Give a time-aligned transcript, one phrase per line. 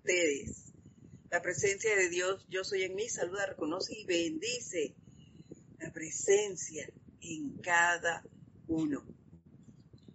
[0.00, 0.72] ustedes.
[1.30, 4.96] La presencia de Dios, yo soy en mí, saluda, reconoce y bendice
[5.78, 8.24] la presencia en cada
[8.66, 9.04] uno.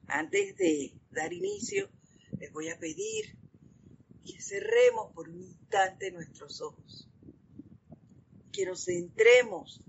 [0.08, 1.90] Antes de dar inicio,
[2.40, 3.38] les voy a pedir
[4.26, 7.08] que cerremos por un instante nuestros ojos,
[8.52, 9.82] que nos centremos,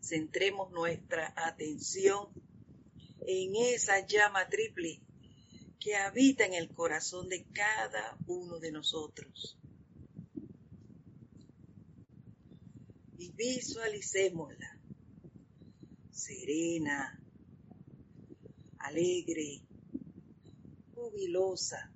[0.00, 2.28] centremos nuestra atención
[3.26, 5.00] en esa llama triple
[5.82, 9.58] que habita en el corazón de cada uno de nosotros.
[13.18, 14.78] Y visualicémosla
[16.10, 17.20] serena,
[18.78, 19.62] alegre,
[20.94, 21.92] jubilosa,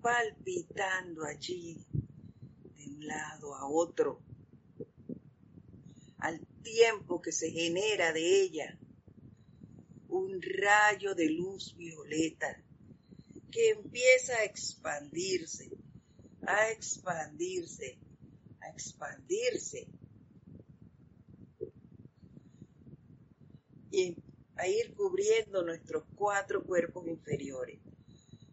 [0.00, 1.86] palpitando allí
[2.74, 4.20] de un lado a otro,
[6.18, 8.78] al tiempo que se genera de ella
[10.16, 12.62] un rayo de luz violeta
[13.50, 15.70] que empieza a expandirse,
[16.46, 17.98] a expandirse,
[18.60, 19.88] a expandirse.
[23.90, 24.16] Y
[24.56, 27.80] a ir cubriendo nuestros cuatro cuerpos inferiores,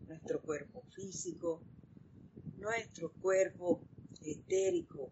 [0.08, 1.62] nuestro cuerpo físico,
[2.58, 3.84] nuestro cuerpo
[4.22, 5.12] etérico,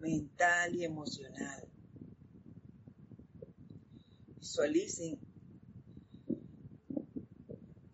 [0.00, 1.68] mental y emocional.
[4.38, 5.18] Visualicen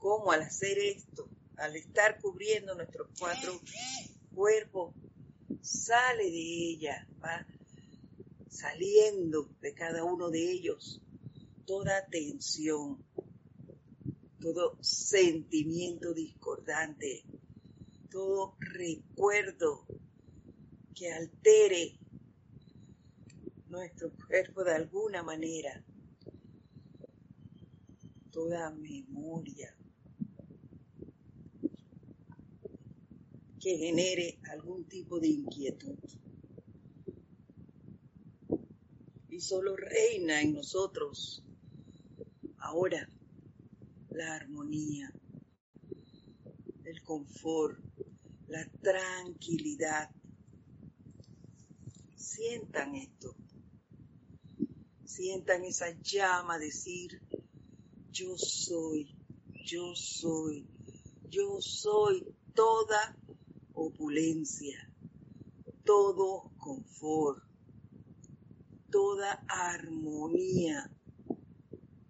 [0.03, 3.61] cómo al hacer esto, al estar cubriendo nuestros cuatro
[4.35, 4.93] cuerpos,
[5.61, 7.47] sale de ella, va
[8.49, 11.01] saliendo de cada uno de ellos
[11.67, 12.99] toda tensión,
[14.41, 17.23] todo sentimiento discordante,
[18.11, 19.87] todo recuerdo
[20.97, 21.97] que altere
[23.69, 25.81] nuestro cuerpo de alguna manera,
[28.33, 29.77] toda memoria
[33.63, 35.97] que genere algún tipo de inquietud.
[39.29, 41.45] Y solo reina en nosotros
[42.59, 43.09] ahora
[44.11, 45.13] la armonía,
[46.85, 47.79] el confort,
[48.49, 50.11] la tranquilidad.
[52.17, 53.37] Sientan esto.
[55.05, 57.23] Sientan esa llama decir,
[58.11, 59.17] yo soy,
[59.65, 60.67] yo soy,
[61.31, 63.17] yo soy toda
[63.75, 64.89] opulencia,
[65.85, 67.43] todo confort,
[68.91, 70.91] toda armonía,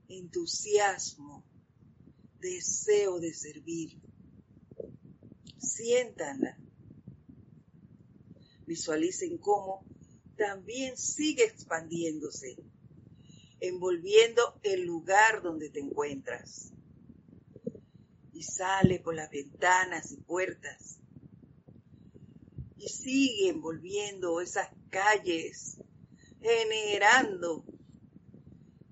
[0.08, 1.44] entusiasmo,
[2.40, 4.00] deseo de servir.
[5.58, 6.58] Siéntanla.
[8.66, 9.84] Visualicen cómo
[10.36, 12.56] también sigue expandiéndose,
[13.60, 16.72] envolviendo el lugar donde te encuentras.
[18.32, 21.01] Y sale por las ventanas y puertas.
[22.82, 25.78] Y sigue envolviendo esas calles,
[26.40, 27.64] generando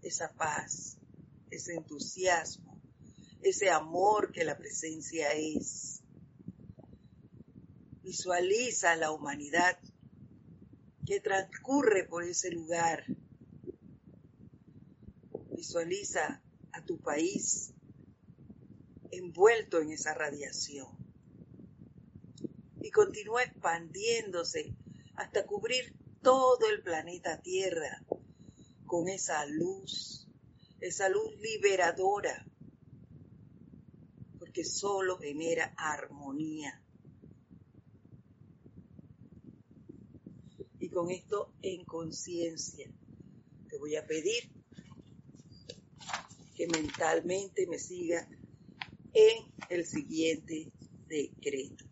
[0.00, 0.96] esa paz,
[1.50, 2.80] ese entusiasmo,
[3.42, 6.04] ese amor que la presencia es.
[8.04, 9.76] Visualiza la humanidad
[11.04, 13.04] que transcurre por ese lugar.
[15.50, 16.40] Visualiza
[16.70, 17.74] a tu país
[19.10, 20.99] envuelto en esa radiación.
[22.90, 24.74] Y continúa expandiéndose
[25.14, 28.04] hasta cubrir todo el planeta Tierra
[28.84, 30.26] con esa luz,
[30.80, 32.44] esa luz liberadora,
[34.40, 36.82] porque solo genera armonía.
[40.80, 42.90] Y con esto en conciencia,
[43.68, 44.50] te voy a pedir
[46.56, 48.28] que mentalmente me siga
[49.12, 50.72] en el siguiente
[51.06, 51.89] decreto.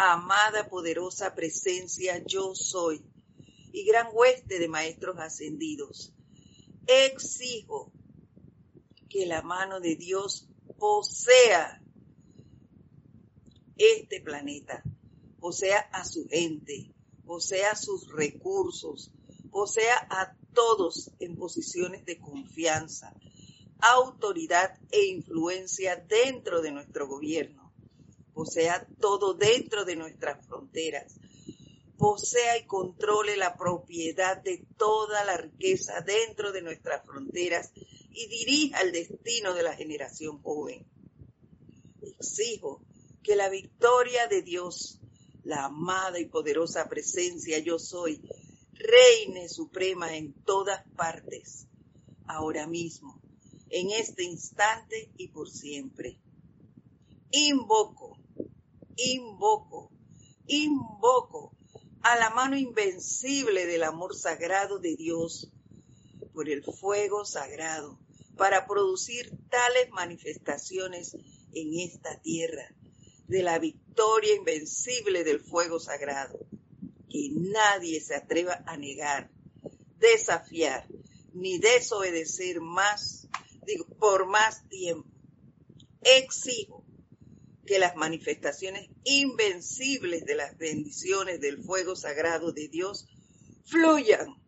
[0.00, 3.04] Amada poderosa presencia, yo soy
[3.72, 6.14] y gran hueste de maestros ascendidos.
[6.86, 7.90] Exijo
[9.08, 10.46] que la mano de Dios
[10.78, 11.82] posea
[13.76, 14.84] este planeta,
[15.40, 16.94] posea a su gente,
[17.26, 19.10] posea sus recursos,
[19.50, 23.12] posea a todos en posiciones de confianza,
[23.80, 27.67] autoridad e influencia dentro de nuestro gobierno,
[28.38, 31.18] posea todo dentro de nuestras fronteras,
[31.96, 38.82] posea y controle la propiedad de toda la riqueza dentro de nuestras fronteras y dirija
[38.82, 40.86] el destino de la generación joven.
[42.00, 42.80] Exijo
[43.24, 45.00] que la victoria de Dios,
[45.42, 48.22] la amada y poderosa presencia yo soy,
[48.74, 51.66] reine suprema en todas partes,
[52.28, 53.20] ahora mismo,
[53.68, 56.20] en este instante y por siempre.
[57.32, 58.17] invoco,
[58.98, 59.90] invoco,
[60.46, 61.56] invoco
[62.02, 65.50] a la mano invencible del amor sagrado de Dios
[66.34, 67.98] por el fuego sagrado
[68.36, 71.14] para producir tales manifestaciones
[71.52, 72.74] en esta tierra
[73.28, 76.38] de la victoria invencible del fuego sagrado
[77.08, 79.30] que nadie se atreva a negar,
[79.98, 80.86] desafiar
[81.32, 83.28] ni desobedecer más,
[83.64, 85.08] digo, por más tiempo.
[86.02, 86.84] Exijo
[87.68, 93.06] que las manifestaciones invencibles de las bendiciones del fuego sagrado de Dios
[93.66, 94.42] fluyan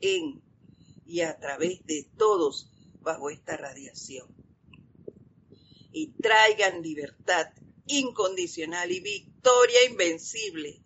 [0.00, 0.40] en
[1.04, 2.70] y a través de todos
[3.02, 4.26] bajo esta radiación
[5.92, 7.50] y traigan libertad
[7.86, 10.80] incondicional y victoria invencible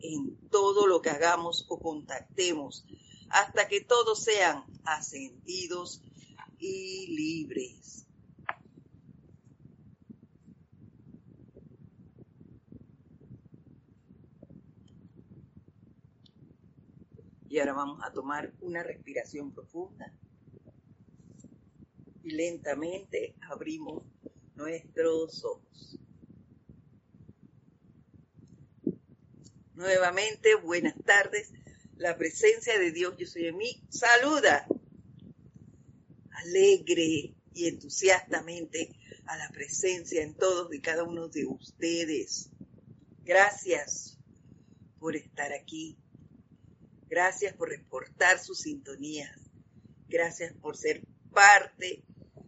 [0.00, 2.86] en todo lo que hagamos o contactemos
[3.28, 6.00] hasta que todos sean ascendidos
[6.58, 8.05] y libres.
[17.56, 20.12] Y ahora vamos a tomar una respiración profunda.
[22.22, 24.02] Y lentamente abrimos
[24.56, 25.98] nuestros ojos.
[29.74, 31.50] Nuevamente, buenas tardes.
[31.96, 34.66] La presencia de Dios, yo soy en mí, saluda
[36.32, 38.90] alegre y entusiastamente
[39.24, 42.50] a la presencia en todos y cada uno de ustedes.
[43.24, 44.18] Gracias
[44.98, 45.96] por estar aquí
[47.08, 49.32] Gracias por reportar su sintonía.
[50.08, 52.04] Gracias por ser parte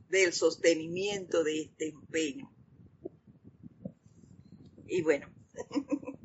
[0.08, 2.50] del sostenimiento de este empeño.
[4.87, 5.28] Y bueno,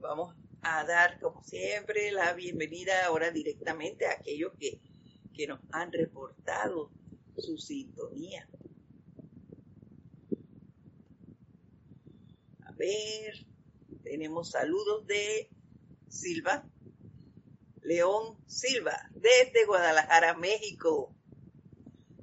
[0.00, 4.80] vamos a dar, como siempre, la bienvenida ahora directamente a aquellos que,
[5.34, 6.90] que nos han reportado
[7.36, 8.48] su sintonía.
[12.60, 13.46] A ver,
[14.02, 15.50] tenemos saludos de
[16.08, 16.64] Silva.
[17.86, 21.14] León Silva, desde Guadalajara, México.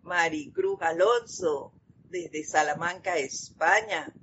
[0.01, 1.71] Maricruz Alonso,
[2.09, 4.13] desde Salamanca, España.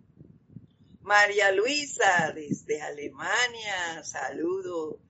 [1.00, 5.00] María Luisa, desde Alemania, saludo.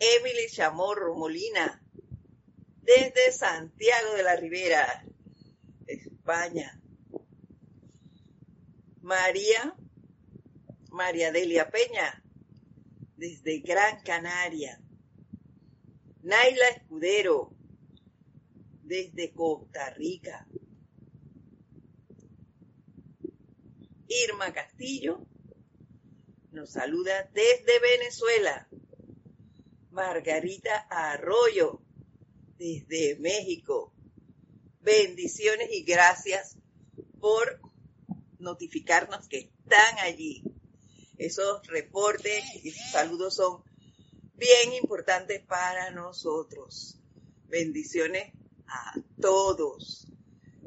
[0.00, 1.80] Emily Chamorro Molina,
[2.82, 5.04] desde Santiago de la Ribera,
[5.86, 6.80] España.
[9.02, 9.76] María,
[10.90, 12.24] María Delia Peña,
[13.16, 14.80] desde Gran Canaria.
[16.22, 17.52] Naila Escudero,
[18.82, 20.46] desde Costa Rica.
[24.06, 25.26] Irma Castillo
[26.52, 28.68] nos saluda desde Venezuela.
[29.90, 31.80] Margarita Arroyo,
[32.58, 33.92] desde México.
[34.80, 36.56] Bendiciones y gracias
[37.20, 37.60] por
[38.38, 40.42] notificarnos que están allí.
[41.18, 43.62] Esos reportes y saludos son
[44.40, 46.98] bien importante para nosotros.
[47.48, 48.32] Bendiciones
[48.66, 50.08] a todos.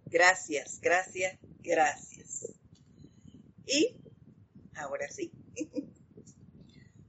[0.06, 2.54] Gracias, gracias, gracias.
[3.66, 3.98] Y
[4.76, 5.32] ahora sí,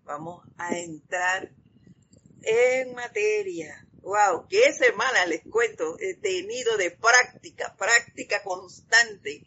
[0.04, 1.52] vamos a entrar
[2.40, 3.86] en materia.
[4.00, 5.98] Wow, qué semana les cuento.
[6.00, 9.44] He tenido de práctica, práctica constante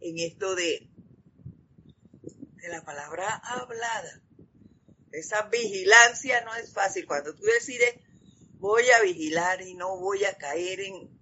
[0.00, 0.88] en esto de,
[2.22, 4.23] de la palabra hablada.
[5.14, 7.06] Esa vigilancia no es fácil.
[7.06, 7.94] Cuando tú decides,
[8.58, 11.12] voy a vigilar y no voy a caer en,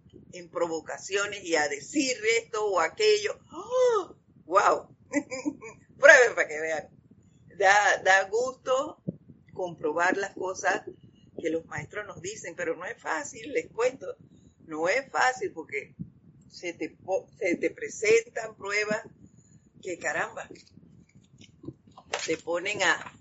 [0.51, 3.39] provocaciones y a decir esto o aquello.
[3.53, 4.17] ¡Oh!
[4.47, 4.97] ¡Wow!
[5.99, 6.89] Prueben para que vean.
[7.59, 9.03] Da, da gusto
[9.53, 10.83] comprobar las cosas
[11.39, 14.07] que los maestros nos dicen, pero no es fácil, les cuento.
[14.65, 15.95] No es fácil porque
[16.49, 16.97] se te,
[17.39, 19.03] se te presentan pruebas
[19.83, 20.49] que caramba,
[22.25, 23.13] te ponen a,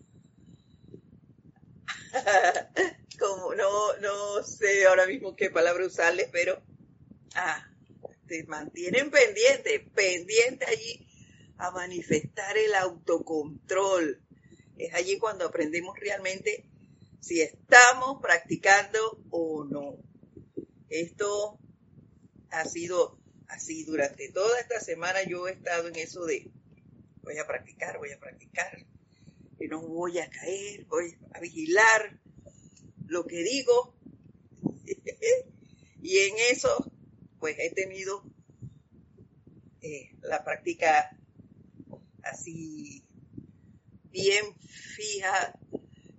[3.20, 6.62] como no, no sé ahora mismo qué palabra usarles, pero
[7.36, 7.68] ah,
[8.28, 11.08] te mantienen pendiente, pendiente allí
[11.58, 14.22] a manifestar el autocontrol.
[14.78, 16.66] Es allí cuando aprendemos realmente
[17.20, 19.98] si estamos practicando o no.
[20.90, 21.60] Esto
[22.50, 26.52] ha sido así durante toda esta semana yo he estado en eso de
[27.22, 28.86] voy a practicar, voy a practicar
[29.62, 32.20] que no voy a caer, voy a vigilar
[33.06, 33.96] lo que digo.
[36.02, 36.92] y en eso,
[37.40, 38.24] pues he tenido
[39.82, 41.16] eh, la práctica
[42.24, 43.04] así
[44.06, 45.54] bien fija,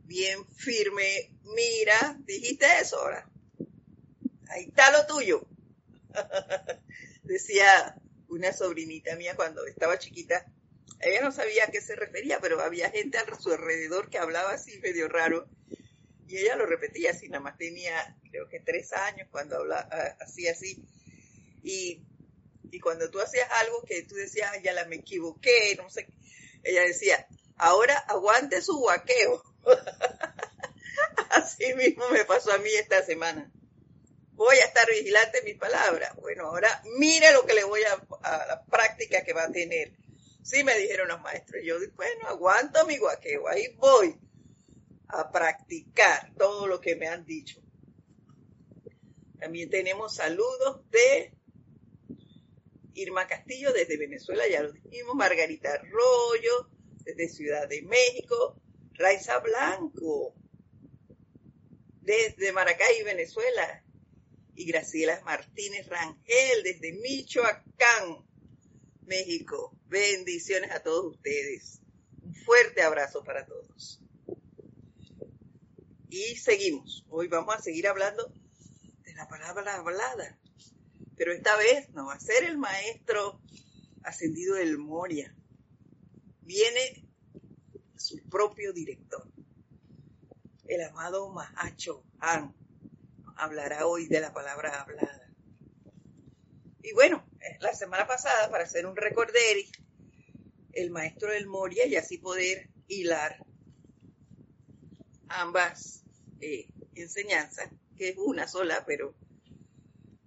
[0.04, 1.36] bien firme.
[1.42, 3.28] Mira, dijiste eso ahora.
[4.50, 5.48] Ahí está lo tuyo.
[7.24, 10.46] Decía una sobrinita mía cuando estaba chiquita,
[11.02, 14.52] ella no sabía a qué se refería, pero había gente a su alrededor que hablaba
[14.52, 15.48] así medio raro.
[16.28, 19.88] Y ella lo repetía así, nada más tenía creo que tres años cuando hablaba
[20.20, 20.82] así, así.
[21.62, 22.02] Y,
[22.70, 26.06] y cuando tú hacías algo que tú decías, ya la me equivoqué, no sé,
[26.62, 29.42] ella decía, ahora aguante su guaqueo.
[31.30, 33.50] así mismo me pasó a mí esta semana.
[34.34, 36.14] Voy a estar vigilante en mis palabras.
[36.16, 39.92] Bueno, ahora mire lo que le voy a, a la práctica que va a tener
[40.42, 41.62] Sí, me dijeron los maestros.
[41.64, 44.18] Yo, bueno, aguanto mi guaqueo, ahí voy
[45.08, 47.60] a practicar todo lo que me han dicho.
[49.38, 51.34] También tenemos saludos de
[52.94, 56.70] Irma Castillo desde Venezuela, ya lo dijimos, Margarita Arroyo
[57.04, 58.60] desde Ciudad de México,
[58.94, 60.34] Raiza Blanco
[62.02, 63.82] desde Maracay, Venezuela,
[64.54, 68.26] y Graciela Martínez Rangel desde Michoacán,
[69.06, 69.76] México.
[69.92, 71.82] Bendiciones a todos ustedes.
[72.22, 74.00] Un fuerte abrazo para todos.
[76.08, 77.04] Y seguimos.
[77.10, 78.32] Hoy vamos a seguir hablando
[79.04, 80.38] de la palabra hablada.
[81.14, 83.38] Pero esta vez no va a ser el maestro
[84.02, 85.36] ascendido del Moria.
[86.40, 87.06] Viene
[87.94, 89.30] su propio director,
[90.68, 92.54] el amado Mahacho Han.
[93.36, 95.30] Hablará hoy de la palabra hablada.
[96.82, 97.28] Y bueno,
[97.60, 99.70] la semana pasada, para hacer un recorderi,
[100.72, 103.44] el maestro del Moria y así poder hilar
[105.28, 106.04] ambas
[106.40, 109.14] eh, enseñanzas, que es una sola, pero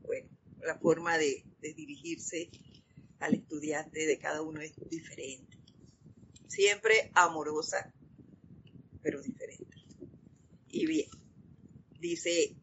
[0.02, 0.30] bueno,
[0.62, 2.50] la forma de, de dirigirse
[3.20, 5.58] al estudiante de cada uno es diferente.
[6.48, 7.94] Siempre amorosa,
[9.02, 9.78] pero diferente.
[10.68, 11.10] Y bien,
[12.00, 12.56] dice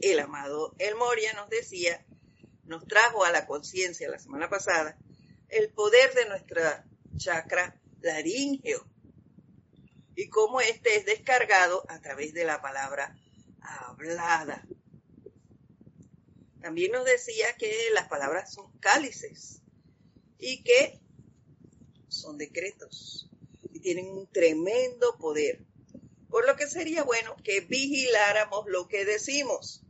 [0.00, 2.04] el amado El Moria, nos decía
[2.66, 4.96] nos trajo a la conciencia la semana pasada
[5.48, 6.84] el poder de nuestra
[7.16, 8.86] chakra laríngeo
[10.16, 13.18] y cómo este es descargado a través de la palabra
[13.60, 14.64] hablada.
[16.60, 19.60] También nos decía que las palabras son cálices
[20.38, 21.00] y que
[22.08, 23.28] son decretos
[23.72, 25.60] y tienen un tremendo poder.
[26.28, 29.82] Por lo que sería bueno que vigiláramos lo que decimos.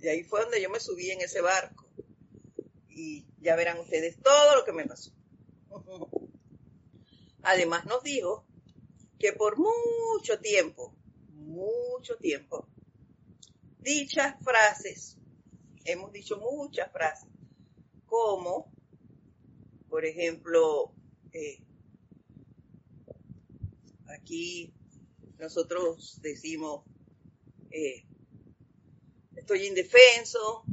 [0.00, 1.88] Y ahí fue donde yo me subí en ese barco
[2.88, 5.12] y ya verán ustedes todo lo que me pasó.
[7.42, 8.44] Además nos dijo
[9.18, 10.94] que por mucho tiempo,
[11.32, 12.66] mucho tiempo,
[13.80, 15.16] dichas frases,
[15.84, 17.28] hemos dicho muchas frases,
[18.06, 18.72] como,
[19.88, 20.92] por ejemplo,
[21.32, 21.62] eh,
[24.08, 24.72] aquí
[25.38, 26.84] nosotros decimos,
[27.70, 28.04] eh,
[29.36, 30.64] estoy indefenso,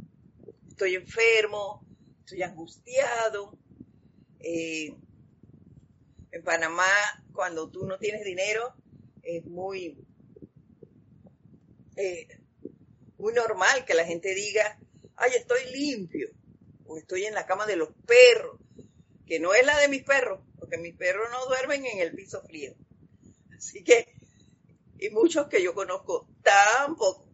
[0.68, 1.84] estoy enfermo,
[2.20, 3.56] estoy angustiado.
[4.40, 4.94] Eh,
[6.36, 6.88] en Panamá,
[7.32, 8.74] cuando tú no tienes dinero,
[9.22, 9.98] es muy,
[11.96, 12.28] eh,
[13.18, 14.78] muy normal que la gente diga,
[15.16, 16.28] ay, estoy limpio,
[16.86, 18.60] o estoy en la cama de los perros,
[19.26, 22.42] que no es la de mis perros, porque mis perros no duermen en el piso
[22.42, 22.74] frío.
[23.56, 24.14] Así que,
[24.98, 27.26] y muchos que yo conozco tampoco.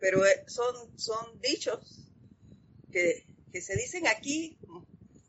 [0.00, 2.08] Pero eh, son, son dichos
[2.90, 3.24] que
[3.54, 4.58] que se dicen aquí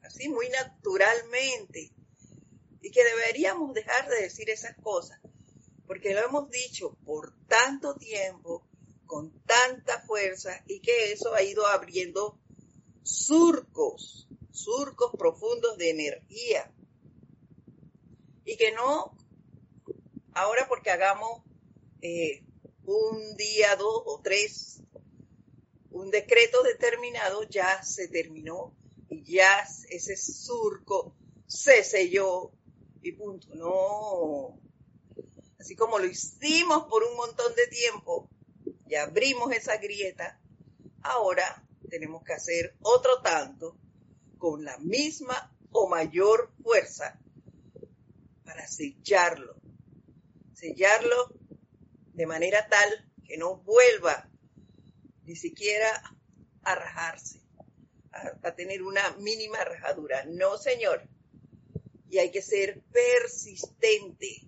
[0.02, 1.92] así muy naturalmente
[2.86, 5.20] y que deberíamos dejar de decir esas cosas,
[5.88, 8.64] porque lo hemos dicho por tanto tiempo,
[9.08, 12.38] con tanta fuerza, y que eso ha ido abriendo
[13.02, 16.72] surcos, surcos profundos de energía.
[18.46, 19.18] Y que no,
[20.36, 21.42] ahora porque hagamos
[22.04, 22.44] eh,
[22.86, 24.84] un día, dos o tres
[25.90, 28.76] un decreto determinado ya se terminó
[29.10, 31.16] y ya ese surco
[31.48, 32.52] se selló
[33.06, 33.48] y punto.
[33.54, 34.60] No.
[35.60, 38.30] Así como lo hicimos por un montón de tiempo
[38.88, 40.40] y abrimos esa grieta,
[41.02, 43.78] ahora tenemos que hacer otro tanto
[44.38, 47.20] con la misma o mayor fuerza
[48.44, 49.56] para sellarlo.
[50.54, 51.32] Sellarlo
[52.14, 54.30] de manera tal que no vuelva
[55.26, 55.90] ni siquiera
[56.64, 57.42] a rajarse,
[58.12, 60.26] a, tener una mínima rajadura.
[60.26, 61.08] No, señor.
[62.10, 64.48] Y hay que ser persistente.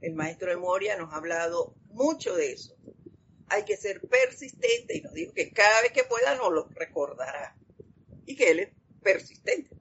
[0.00, 2.76] El maestro de Moria nos ha hablado mucho de eso.
[3.48, 7.56] Hay que ser persistente y nos dijo que cada vez que pueda nos lo recordará.
[8.24, 8.68] Y que él es
[9.02, 9.76] persistente.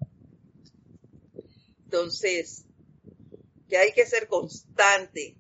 [1.84, 2.66] Entonces,
[3.68, 5.38] que hay que ser constante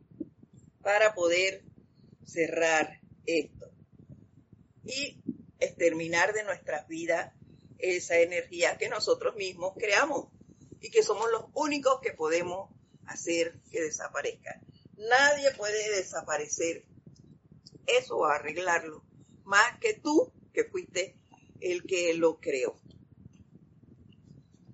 [0.82, 1.63] para poder
[2.24, 3.72] cerrar esto
[4.86, 5.22] y
[5.60, 7.34] exterminar de nuestras vidas
[7.79, 10.27] esa energía que nosotros mismos creamos.
[10.81, 12.69] Y que somos los únicos que podemos
[13.05, 14.62] hacer que desaparezca.
[14.98, 16.86] Nadie puede desaparecer
[17.86, 19.03] eso o arreglarlo
[19.45, 21.15] más que tú, que fuiste
[21.59, 22.79] el que lo creó.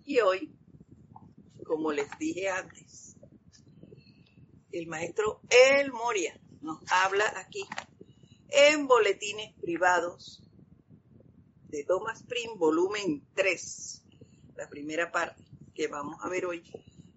[0.03, 0.53] Y hoy,
[1.65, 3.15] como les dije antes,
[4.71, 7.63] el maestro El Moria nos habla aquí
[8.49, 10.43] en Boletines Privados
[11.69, 14.03] de Thomas Prim, volumen 3.
[14.55, 15.44] La primera parte
[15.75, 16.63] que vamos a ver hoy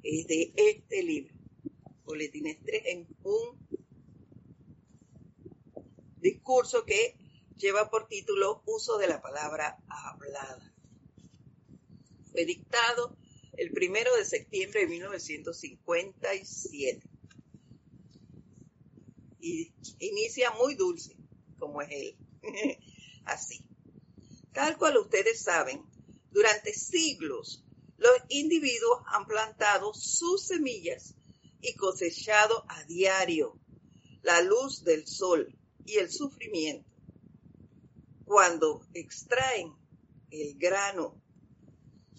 [0.03, 1.33] es de este libro,
[2.05, 3.57] Boletines 3, en un
[6.21, 7.17] discurso que
[7.57, 10.75] lleva por título Uso de la palabra hablada.
[12.33, 13.17] Fue dictado
[13.53, 17.09] el primero de septiembre de 1957
[19.41, 21.17] y inicia muy dulce,
[21.59, 22.17] como es él.
[23.25, 23.65] Así.
[24.53, 25.85] Tal cual ustedes saben,
[26.33, 27.65] durante siglos
[27.99, 31.17] los individuos han plantado sus semillas
[31.61, 33.59] y cosechado a diario
[34.23, 35.52] la luz del sol
[35.85, 36.88] y el sufrimiento.
[38.25, 39.75] Cuando extraen
[40.31, 41.21] el grano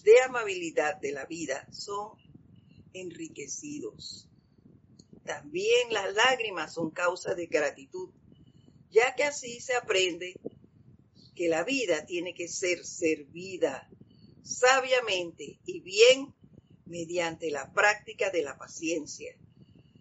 [0.04, 2.18] de amabilidad de la vida, son
[2.94, 4.28] enriquecidos.
[5.24, 8.10] También las lágrimas son causa de gratitud,
[8.90, 10.40] ya que así se aprende
[11.36, 13.88] que la vida tiene que ser servida
[14.44, 16.34] sabiamente y bien
[16.86, 19.36] mediante la práctica de la paciencia,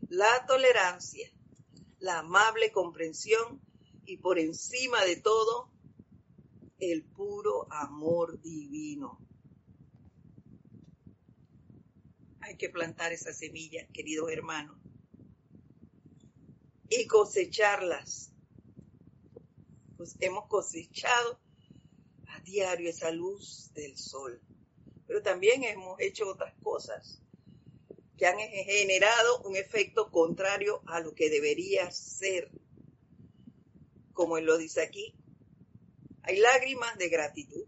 [0.08, 1.30] la tolerancia,
[1.98, 3.60] la amable comprensión
[4.06, 5.70] y por encima de todo,
[6.78, 9.18] el puro amor divino.
[12.40, 14.78] Hay que plantar esas semillas, queridos hermanos,
[16.88, 18.32] y cosecharlas.
[19.96, 21.38] Pues hemos cosechado
[22.50, 24.40] diario esa luz del sol,
[25.06, 27.20] pero también hemos hecho otras cosas
[28.16, 32.50] que han generado un efecto contrario a lo que debería ser.
[34.12, 35.14] Como él lo dice aquí,
[36.22, 37.64] hay lágrimas de gratitud.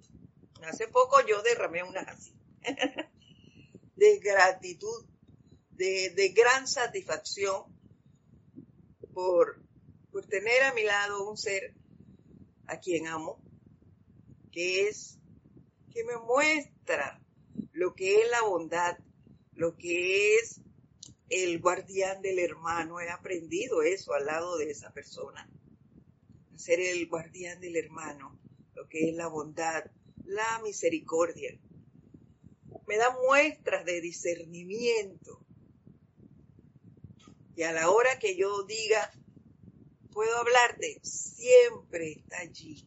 [0.63, 2.35] Hace poco yo derramé unas así,
[3.97, 5.07] de gratitud,
[5.71, 7.65] de, de gran satisfacción
[9.15, 9.63] por,
[10.11, 11.75] por tener a mi lado un ser
[12.67, 13.41] a quien amo,
[14.51, 15.19] que es,
[15.93, 17.21] que me muestra
[17.73, 18.99] lo que es la bondad,
[19.55, 20.61] lo que es
[21.29, 23.01] el guardián del hermano.
[23.01, 25.49] He aprendido eso al lado de esa persona.
[26.57, 28.39] Ser el guardián del hermano,
[28.75, 29.85] lo que es la bondad,
[30.25, 31.59] la misericordia.
[32.87, 35.41] Me da muestras de discernimiento.
[37.57, 39.13] Y a la hora que yo diga,
[40.13, 42.87] puedo hablarte, siempre está allí.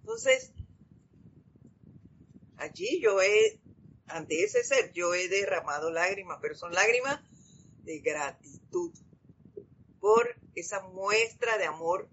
[0.00, 0.52] Entonces,
[2.64, 3.60] allí yo he
[4.06, 7.20] ante ese ser yo he derramado lágrimas, pero son lágrimas
[7.84, 8.92] de gratitud
[10.00, 12.08] por esa muestra de amor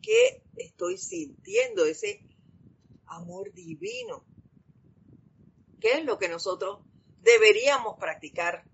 [0.00, 2.26] que estoy sintiendo, ese
[3.06, 4.24] amor divino,
[5.80, 6.80] que es lo que nosotros
[7.22, 8.64] deberíamos practicar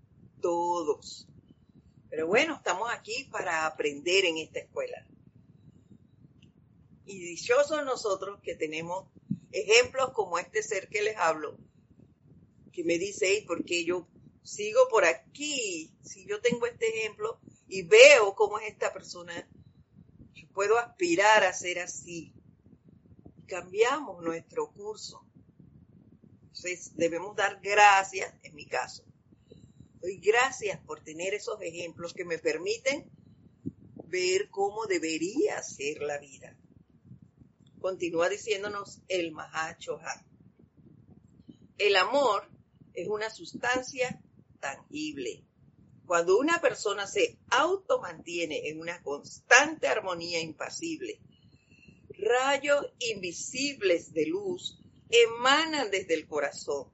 [0.41, 1.27] todos.
[2.09, 5.05] Pero bueno, estamos aquí para aprender en esta escuela.
[7.05, 9.10] Y dichosos nosotros que tenemos
[9.51, 11.57] ejemplos como este ser que les hablo,
[12.71, 14.07] que me dice, hey, porque yo
[14.43, 15.93] sigo por aquí?
[16.03, 19.47] Si yo tengo este ejemplo y veo cómo es esta persona,
[20.33, 22.33] yo puedo aspirar a ser así.
[23.47, 25.25] Cambiamos nuestro curso.
[26.41, 29.03] Entonces debemos dar gracias, en mi caso.
[30.01, 33.09] Doy gracias por tener esos ejemplos que me permiten
[34.07, 36.57] ver cómo debería ser la vida.
[37.81, 39.99] Continúa diciéndonos el Mahacho
[41.79, 42.47] El amor
[42.93, 44.21] es una sustancia
[44.59, 45.43] tangible.
[46.05, 51.21] Cuando una persona se automantiene en una constante armonía impasible,
[52.09, 54.77] rayos invisibles de luz
[55.09, 56.87] emanan desde el corazón,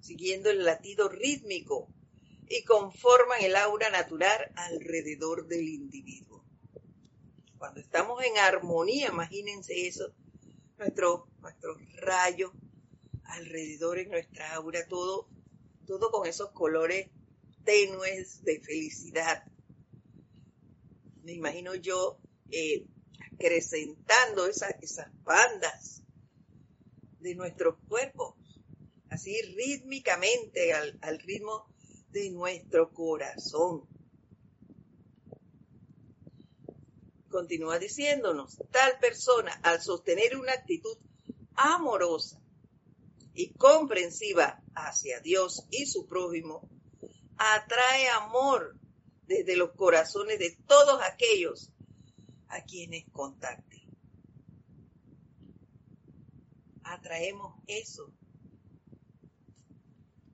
[0.00, 1.92] siguiendo el latido rítmico
[2.48, 6.42] y conforman el aura natural alrededor del individuo.
[7.58, 10.14] Cuando estamos en armonía, imagínense eso,
[10.80, 12.52] nuestro, nuestro rayo
[13.22, 15.28] alrededor en nuestra aura, todo
[15.90, 17.08] todo con esos colores
[17.64, 19.44] tenues de felicidad.
[21.24, 22.20] Me imagino yo
[22.52, 22.86] eh,
[23.32, 26.04] acrecentando esas, esas bandas
[27.18, 28.36] de nuestros cuerpos,
[29.10, 31.66] así rítmicamente al, al ritmo
[32.10, 33.88] de nuestro corazón.
[37.30, 40.98] Continúa diciéndonos, tal persona al sostener una actitud
[41.54, 42.40] amorosa
[43.34, 46.68] y comprensiva hacia Dios y su prójimo,
[47.36, 48.76] atrae amor
[49.26, 51.70] desde los corazones de todos aquellos
[52.48, 53.86] a quienes contacte.
[56.82, 58.12] Atraemos eso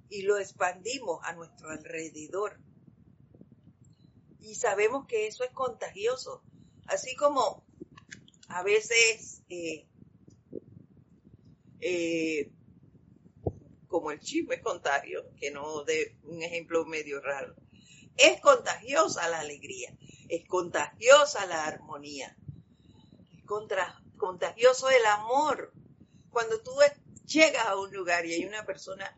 [0.09, 2.59] y lo expandimos a nuestro alrededor.
[4.41, 6.43] Y sabemos que eso es contagioso.
[6.89, 7.65] Así como
[8.49, 9.87] a veces, eh,
[11.81, 12.51] eh,
[13.89, 17.55] como el chisme es contagio, que no de un ejemplo medio raro,
[18.17, 19.97] es contagiosa la alegría,
[20.29, 22.37] es contagiosa la armonía,
[23.37, 23.45] es
[24.17, 25.73] contagioso el amor.
[26.31, 26.73] Cuando tú
[27.27, 29.17] llegas a un lugar y hay una persona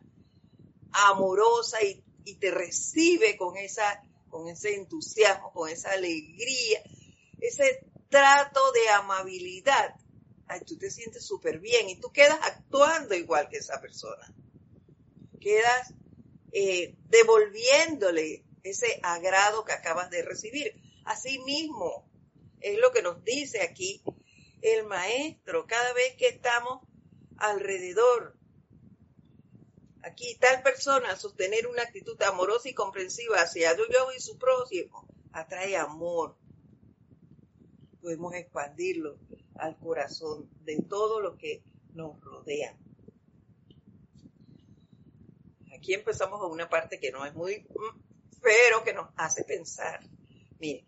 [0.93, 2.05] amorosa y,
[2.41, 6.83] te recibe con, esa, con ese entusiasmo, con esa alegría,
[7.41, 9.95] ese trato de amabilidad,
[10.67, 14.35] tú te sientes súper bien y tú quedas actuando igual que esa persona.
[15.41, 15.95] Quedas
[16.53, 20.81] eh, devolviéndole ese agrado que acabas de recibir.
[21.05, 22.09] Así mismo
[22.61, 24.03] es lo que nos dice aquí
[24.63, 26.81] el maestro cada vez que estamos
[27.37, 28.39] alrededor
[30.03, 35.77] Aquí tal persona sostener una actitud amorosa y comprensiva hacia Dios y su próximo atrae
[35.77, 36.37] amor.
[38.01, 39.19] Podemos expandirlo
[39.57, 41.63] al corazón de todo lo que
[41.95, 42.77] nos rodea.
[45.77, 47.67] Aquí empezamos con una parte que no es muy,
[48.43, 50.01] pero que nos hace pensar.
[50.59, 50.85] Miren,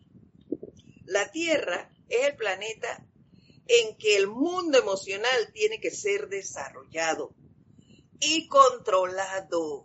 [1.05, 3.07] la Tierra es el planeta
[3.67, 7.35] en que el mundo emocional tiene que ser desarrollado
[8.19, 9.85] y controlado.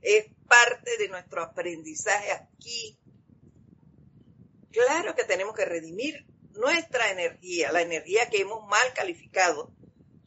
[0.00, 2.98] Es parte de nuestro aprendizaje aquí.
[4.72, 9.70] Claro que tenemos que redimir nuestra energía, la energía que hemos mal calificado,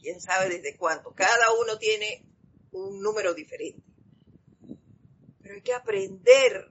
[0.00, 1.14] quién sabe desde cuánto.
[1.14, 2.24] Cada uno tiene
[2.72, 3.82] un número diferente.
[5.42, 6.70] Pero hay que aprender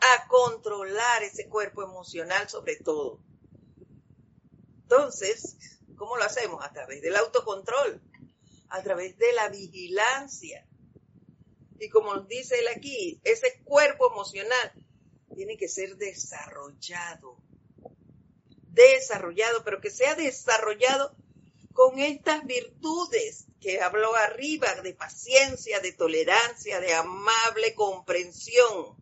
[0.00, 3.20] a controlar ese cuerpo emocional sobre todo.
[4.82, 5.56] Entonces,
[5.96, 6.64] ¿cómo lo hacemos?
[6.64, 8.02] A través del autocontrol
[8.74, 10.66] a través de la vigilancia.
[11.78, 14.72] Y como dice él aquí, ese cuerpo emocional
[15.34, 17.36] tiene que ser desarrollado.
[18.72, 21.14] Desarrollado, pero que sea desarrollado
[21.72, 28.96] con estas virtudes que habló arriba, de paciencia, de tolerancia, de amable comprensión.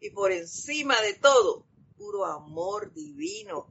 [0.00, 3.68] Y por encima de todo, puro amor divino.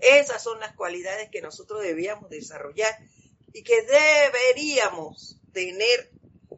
[0.00, 2.92] Esas son las cualidades que nosotros debíamos desarrollar
[3.52, 6.10] y que deberíamos tener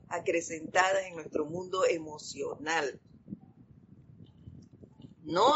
[0.09, 3.01] acrecentadas en nuestro mundo emocional.
[5.33, 5.55] No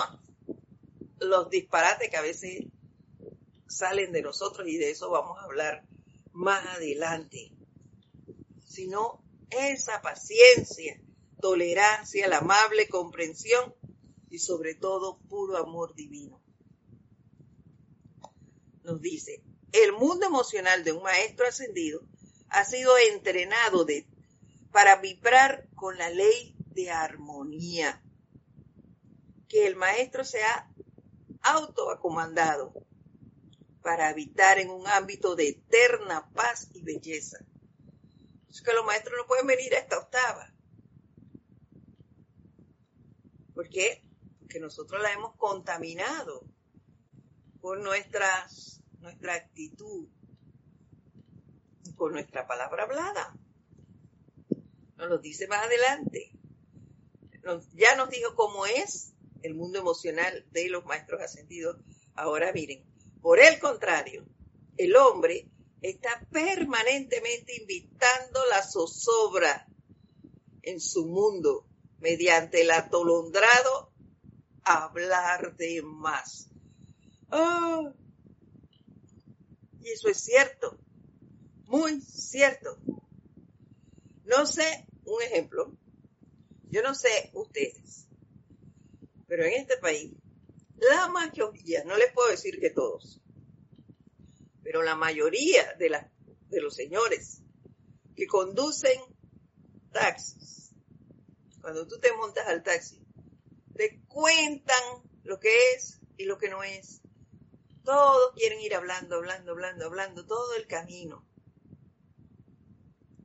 [1.21, 2.65] los disparates que a veces
[3.69, 5.85] salen de nosotros y de eso vamos a hablar
[6.33, 7.53] más adelante,
[8.67, 10.99] sino esa paciencia,
[11.43, 13.75] tolerancia, la amable comprensión
[14.31, 16.41] y sobre todo puro amor divino.
[18.83, 22.01] Nos dice, el mundo emocional de un maestro ascendido
[22.49, 23.85] ha sido entrenado
[24.73, 28.03] para vibrar con la ley de armonía,
[29.49, 30.71] que el maestro se ha
[31.43, 32.73] autoacomandado
[33.83, 37.39] para habitar en un ámbito de eterna paz y belleza.
[38.51, 40.53] Es que los maestros no pueden venir a esta octava.
[43.55, 44.03] ¿Por qué?
[44.41, 46.45] Porque nosotros la hemos contaminado
[47.61, 50.09] por nuestras nuestra actitud,
[51.95, 53.37] con nuestra palabra hablada.
[54.97, 56.33] Nos lo dice más adelante.
[57.75, 59.15] ya nos dijo cómo es
[59.47, 61.77] el mundo emocional de los maestros ascendidos.
[62.15, 62.85] Ahora miren,
[63.23, 64.27] por el contrario,
[64.77, 65.49] el hombre
[65.81, 69.67] está permanentemente invitando la zozobra
[70.63, 71.67] en su mundo
[72.01, 73.93] mediante el atolondrado
[74.65, 76.49] hablar de más.
[77.31, 77.93] Ah,
[79.81, 80.79] y eso es cierto,
[81.67, 82.79] muy cierto.
[84.25, 85.73] No sé, un ejemplo,
[86.69, 88.06] yo no sé ustedes,
[89.27, 90.13] pero en este país,
[90.77, 93.21] la mayoría, no les puedo decir que todos,
[94.63, 95.91] pero la mayoría de,
[96.61, 97.43] los señores
[98.15, 99.01] que conducen
[99.93, 100.75] taxis,
[101.61, 103.01] cuando tú te montas al taxi,
[103.75, 104.83] te cuentan
[105.25, 107.01] lo que es y lo que no es.
[107.85, 111.25] Todos quieren ir hablando, hablando, hablando, hablando todo el camino.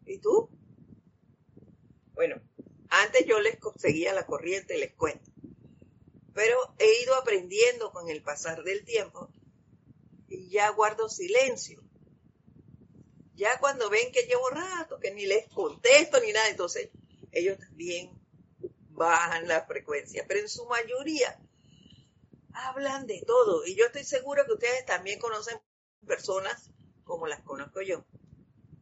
[0.06, 0.50] ¿Y tú?
[2.14, 2.42] Bueno,
[2.90, 5.31] antes yo les seguía la corriente, les cuento.
[6.34, 9.30] Pero he ido aprendiendo con el pasar del tiempo
[10.28, 11.84] y ya guardo silencio.
[13.36, 16.89] Ya cuando ven que llevo rato, que ni les contesto ni nada, entonces
[17.32, 18.12] ellos también
[18.89, 20.26] bajan la frecuencia.
[20.28, 21.39] Pero en su mayoría
[22.54, 23.65] hablan de todo.
[23.65, 25.60] Y yo estoy seguro que ustedes también conocen
[26.06, 26.72] personas
[27.04, 28.06] como las conozco yo.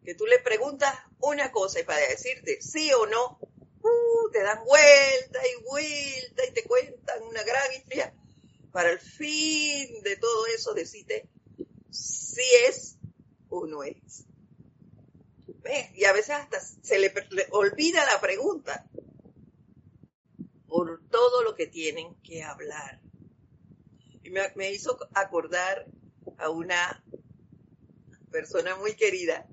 [0.04, 3.40] Que tú le preguntas una cosa y para decirte sí o no,
[4.32, 8.14] te dan vuelta y vuelta y te cuentan una gran historia
[8.72, 11.28] para el fin de todo eso decirte
[11.90, 12.98] si es
[13.50, 14.26] o no es.
[15.94, 17.14] Y a veces hasta se le,
[17.52, 18.86] olvida la pregunta
[20.68, 23.00] por todo lo que tienen que hablar.
[24.24, 25.86] Y me, me hizo acordar
[26.38, 27.04] a una
[28.32, 29.48] persona muy querida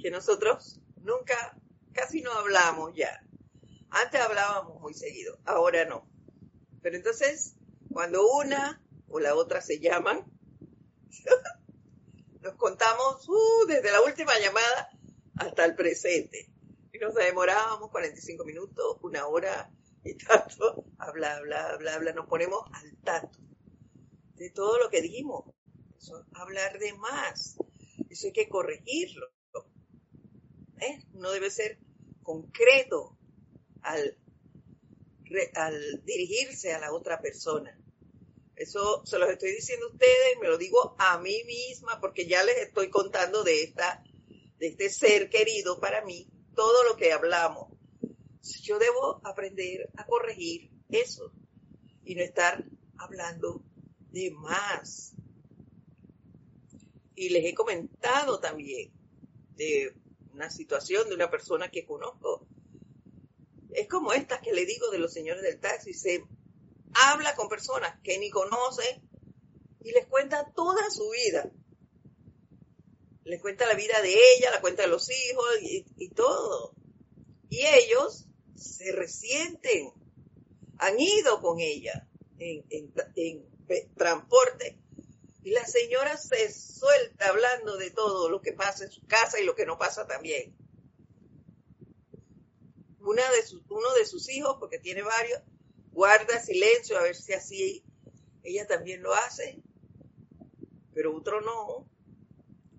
[0.00, 1.56] que nosotros nunca,
[1.92, 3.24] casi no hablamos ya.
[3.90, 6.08] Antes hablábamos muy seguido, ahora no.
[6.82, 7.56] Pero entonces,
[7.92, 10.24] cuando una o la otra se llaman,
[12.40, 14.90] nos contamos uh, desde la última llamada
[15.36, 16.52] hasta el presente.
[16.92, 19.72] Y nos demorábamos 45 minutos, una hora
[20.04, 23.38] y tanto, habla, bla, habla, habla, nos ponemos al tanto
[24.34, 25.44] de todo lo que dijimos.
[25.98, 27.58] Eso, hablar de más.
[28.08, 29.26] Eso hay que corregirlo.
[30.78, 31.04] ¿Eh?
[31.12, 31.78] No debe ser
[32.22, 33.18] concreto
[33.82, 34.16] al,
[36.04, 37.76] dirigirse a la otra persona.
[38.56, 42.44] Eso se los estoy diciendo a ustedes, me lo digo a mí misma porque ya
[42.44, 44.04] les estoy contando de esta
[44.60, 47.72] de este ser querido para mí, todo lo que hablamos.
[48.62, 51.32] Yo debo aprender a corregir eso
[52.04, 52.62] y no estar
[52.98, 53.62] hablando
[54.10, 55.14] de más.
[57.14, 58.92] Y les he comentado también
[59.56, 59.94] de
[60.32, 62.46] una situación de una persona que conozco.
[63.72, 65.94] Es como estas que le digo de los señores del taxi.
[65.94, 66.24] Se
[66.94, 69.02] habla con personas que ni conoce
[69.82, 71.50] y les cuenta toda su vida.
[73.24, 76.74] Les cuenta la vida de ella, la cuenta de los hijos y, todo.
[77.48, 79.92] Y ellos se resienten.
[80.78, 84.80] Han ido con ella en, en transporte
[85.42, 89.44] y la señora se suelta hablando de todo lo que pasa en su casa y
[89.44, 90.54] lo que no pasa también.
[93.10, 95.40] Una de sus, uno de sus hijos, porque tiene varios,
[95.92, 97.84] guarda silencio a ver si así
[98.44, 99.60] ella también lo hace,
[100.94, 101.88] pero otro no.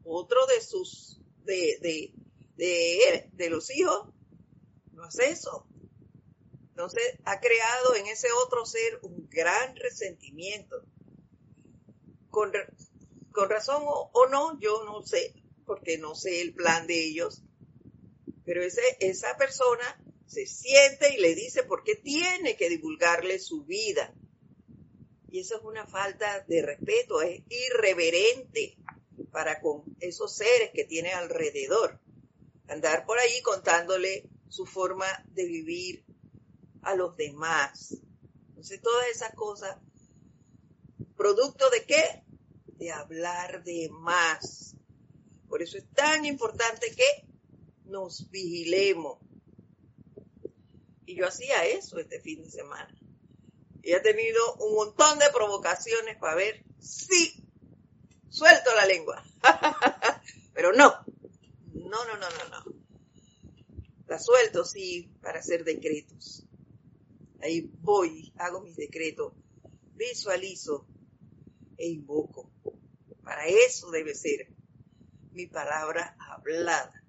[0.03, 2.13] Otro de sus, de, de,
[2.55, 4.07] de, de los hijos,
[4.93, 5.67] no hace eso.
[6.69, 10.83] Entonces ha creado en ese otro ser un gran resentimiento.
[12.29, 12.51] Con,
[13.31, 17.43] con razón o, no, yo no sé, porque no sé el plan de ellos,
[18.45, 20.00] pero ese, esa persona
[20.31, 24.13] se siente y le dice por qué tiene que divulgarle su vida.
[25.29, 28.77] Y eso es una falta de respeto, es irreverente
[29.29, 31.99] para con esos seres que tiene alrededor.
[32.69, 36.05] Andar por ahí contándole su forma de vivir
[36.81, 37.97] a los demás.
[38.49, 39.77] Entonces, todas esas cosas,
[41.17, 42.23] producto de qué?
[42.77, 44.77] De hablar de más.
[45.49, 47.27] Por eso es tan importante que
[47.83, 49.19] nos vigilemos
[51.11, 52.95] y yo hacía eso este fin de semana.
[53.83, 57.43] Y he tenido un montón de provocaciones para ver si
[58.29, 59.21] suelto la lengua.
[60.53, 60.89] Pero no,
[61.73, 62.75] no, no, no, no, no.
[64.07, 66.45] La suelto, sí, para hacer decretos.
[67.41, 69.33] Ahí voy, hago mis decretos,
[69.95, 70.87] visualizo
[71.77, 72.49] e invoco.
[73.23, 74.47] Para eso debe ser
[75.33, 77.03] mi palabra hablada.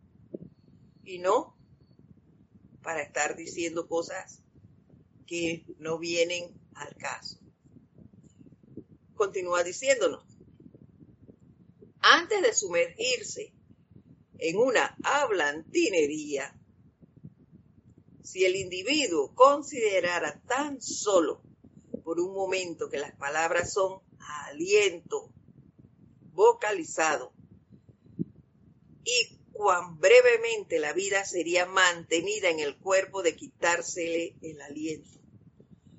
[1.04, 1.61] Y no
[2.82, 4.42] para estar diciendo cosas
[5.26, 7.38] que no vienen al caso.
[9.14, 10.24] Continúa diciéndonos,
[12.00, 13.52] antes de sumergirse
[14.38, 16.58] en una hablantinería,
[18.22, 21.42] si el individuo considerara tan solo
[22.02, 25.30] por un momento que las palabras son aliento
[26.32, 27.32] vocalizado
[29.04, 35.20] y cuán brevemente la vida sería mantenida en el cuerpo de quitársele el aliento.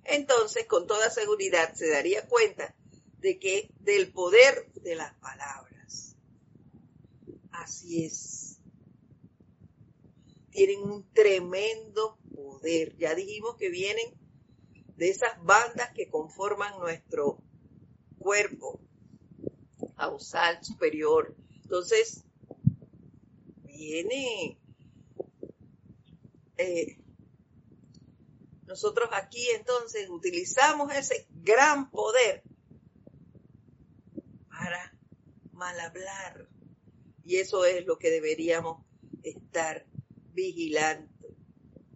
[0.03, 2.75] Entonces, con toda seguridad, se daría cuenta
[3.19, 6.17] de que del poder de las palabras.
[7.51, 8.59] Así es.
[10.51, 12.95] Tienen un tremendo poder.
[12.97, 14.13] Ya dijimos que vienen
[14.97, 17.39] de esas bandas que conforman nuestro
[18.19, 18.79] cuerpo
[19.95, 21.35] causal superior.
[21.63, 22.23] Entonces,
[23.73, 24.57] viene.
[26.57, 26.97] Eh,
[28.67, 32.43] nosotros aquí entonces utilizamos ese gran poder
[34.49, 34.95] para
[35.51, 36.47] mal hablar,
[37.25, 38.83] Y eso es lo que deberíamos
[39.23, 39.85] estar
[40.33, 41.09] vigilando.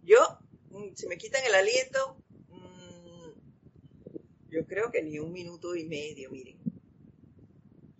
[0.02, 0.38] Yo,
[0.70, 2.16] mm, si me quitan el aliento,
[2.48, 3.30] mm,
[4.50, 6.58] yo creo que ni un minuto y medio, miren,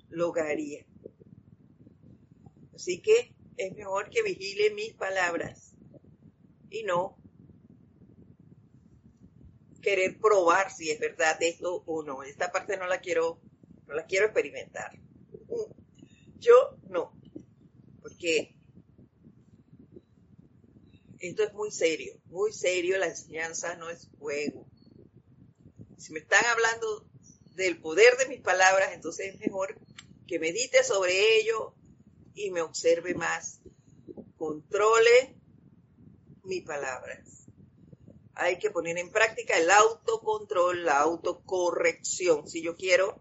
[0.09, 0.87] lo haría.
[2.75, 5.75] Así que es mejor que vigile mis palabras
[6.71, 7.18] y no
[9.83, 12.23] querer probar si es verdad esto o no.
[12.23, 13.40] Esta parte no la quiero,
[13.87, 14.92] no la quiero experimentar.
[16.38, 17.12] Yo no,
[18.01, 18.55] porque
[21.18, 24.66] esto es muy serio, muy serio, la enseñanza no es juego.
[25.97, 27.09] Si me están hablando
[27.57, 29.77] del poder de mis palabras, entonces es mejor
[30.29, 31.75] que medite sobre ello
[32.38, 33.61] y me observe más.
[34.37, 35.37] Controle
[36.44, 37.46] mis palabras.
[38.35, 42.46] Hay que poner en práctica el autocontrol, la autocorrección.
[42.46, 43.20] Si yo quiero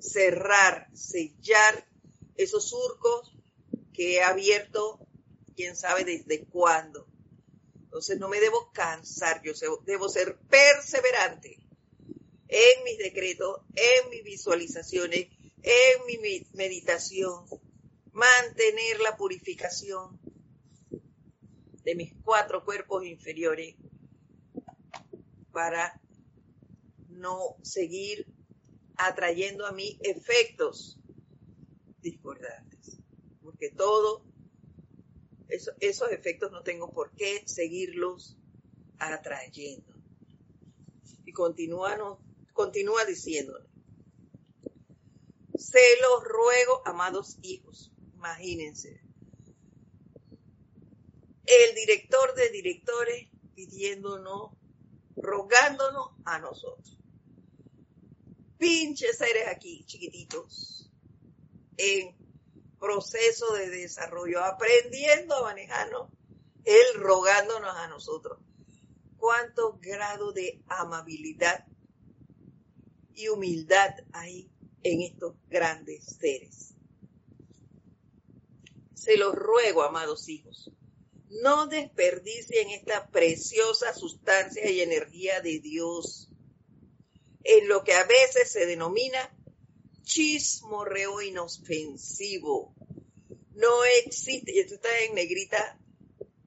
[0.00, 1.88] cerrar, sellar
[2.36, 3.34] esos surcos
[3.94, 5.00] que he abierto
[5.54, 7.06] quién sabe desde cuándo.
[7.84, 9.52] Entonces no me debo cansar, yo
[9.86, 11.58] debo ser perseverante
[12.48, 15.28] en mis decretos, en mis visualizaciones,
[15.66, 17.44] en mi meditación,
[18.12, 20.20] mantener la purificación
[21.82, 23.74] de mis cuatro cuerpos inferiores
[25.50, 26.00] para
[27.08, 28.26] no seguir
[28.96, 31.00] atrayendo a mí efectos
[32.00, 33.00] discordantes,
[33.42, 34.24] porque todo
[35.48, 38.36] esos efectos no tengo por qué seguirlos
[38.98, 39.94] atrayendo.
[41.24, 41.98] Y continúa,
[43.06, 43.68] diciéndole,
[45.58, 49.00] se los ruego, amados hijos, imagínense,
[51.46, 54.50] el director de directores pidiéndonos,
[55.16, 56.98] rogándonos a nosotros.
[58.58, 60.90] Pinches seres aquí, chiquititos,
[61.76, 62.16] en
[62.78, 66.10] proceso de desarrollo, aprendiendo a manejarnos,
[66.64, 68.38] Él rogándonos a nosotros.
[69.18, 71.66] ¿Cuánto grado de amabilidad
[73.14, 74.50] y humildad hay
[74.92, 76.74] en estos grandes seres?
[78.94, 80.70] Se los ruego, amados hijos,
[81.42, 86.30] no desperdicien esta preciosa sustancia y energía de Dios
[87.44, 89.32] en lo que a veces se denomina
[90.02, 92.74] chismorreo inofensivo.
[93.54, 95.78] No existe, y esto está en negrita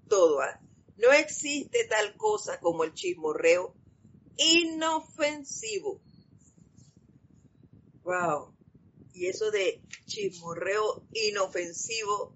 [0.08, 0.60] todo, ¿ah?
[0.98, 3.76] no existe tal cosa como el chismorreo
[4.38, 6.02] inofensivo.
[8.10, 8.56] Wow.
[9.14, 12.36] Y eso de chismorreo inofensivo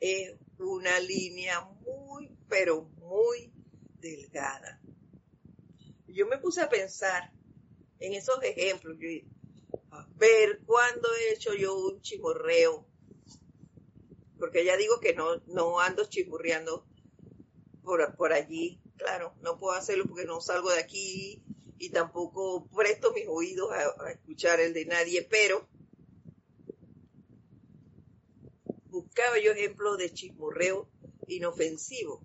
[0.00, 3.52] es una línea muy, pero muy
[4.00, 4.80] delgada.
[6.06, 7.34] Yo me puse a pensar
[7.98, 8.96] en esos ejemplos,
[9.90, 12.86] a ver cuándo he hecho yo un chimorreo,
[14.38, 16.86] porque ya digo que no, no ando chimurreando
[17.82, 21.44] por, por allí, claro, no puedo hacerlo porque no salgo de aquí
[21.82, 25.68] y tampoco presto mis oídos a, escuchar el de nadie, pero
[28.86, 30.88] buscaba yo ejemplos de chismorreo
[31.26, 32.22] inofensivo.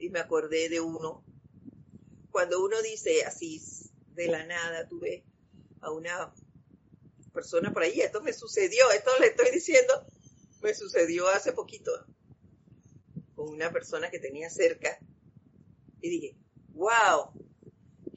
[0.00, 1.24] Y me acordé de uno.
[2.32, 3.62] Cuando uno dice así,
[4.12, 5.22] de la nada tú ves
[5.80, 6.34] a una
[7.32, 8.00] persona por ahí.
[8.00, 10.04] Esto me sucedió, esto le estoy diciendo,
[10.62, 11.92] me sucedió hace poquito
[13.36, 14.98] con una persona que tenía cerca
[16.00, 16.36] y dije,
[16.72, 17.47] wow,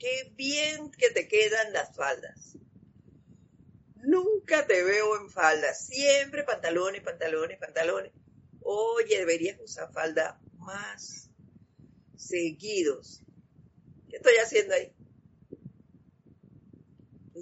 [0.02, 2.58] qué bien que te quedan las faldas.
[3.98, 8.12] Nunca te veo en faldas, siempre pantalones, pantalones, pantalones.
[8.62, 11.30] Oye, deberías usar falda más
[12.18, 13.22] seguidos.
[14.10, 14.92] ¿Qué estoy haciendo ahí?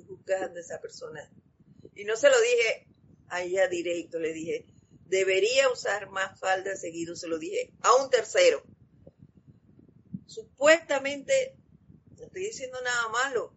[0.07, 1.31] buscando esa persona.
[1.95, 2.87] Y no se lo dije
[3.29, 4.65] a ella directo, le dije,
[5.05, 8.63] debería usar más falda seguido, se lo dije a un tercero.
[10.25, 11.55] Supuestamente,
[12.19, 13.53] no estoy diciendo nada malo,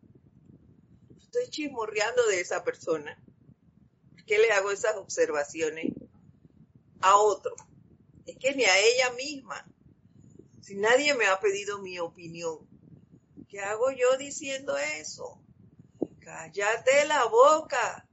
[1.21, 3.21] estoy chismorreando de esa persona.
[4.27, 5.93] ¿Qué le hago esas observaciones
[7.01, 7.57] a otro?
[8.25, 9.67] Es que ni a ella misma.
[10.61, 12.61] Si nadie me ha pedido mi opinión,
[13.49, 15.43] ¿qué hago yo diciendo eso?
[16.21, 18.09] Cállate la boca.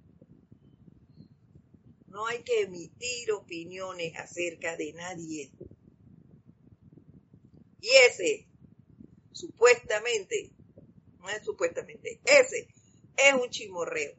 [2.08, 5.52] No hay que emitir opiniones acerca de nadie.
[7.82, 8.49] Y ese,
[9.40, 10.52] supuestamente,
[11.20, 12.68] no es supuestamente, ese
[13.16, 14.16] es un chimorreo.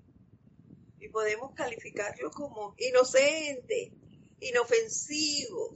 [0.99, 3.93] Y podemos calificarlo como inocente,
[4.41, 5.75] inofensivo.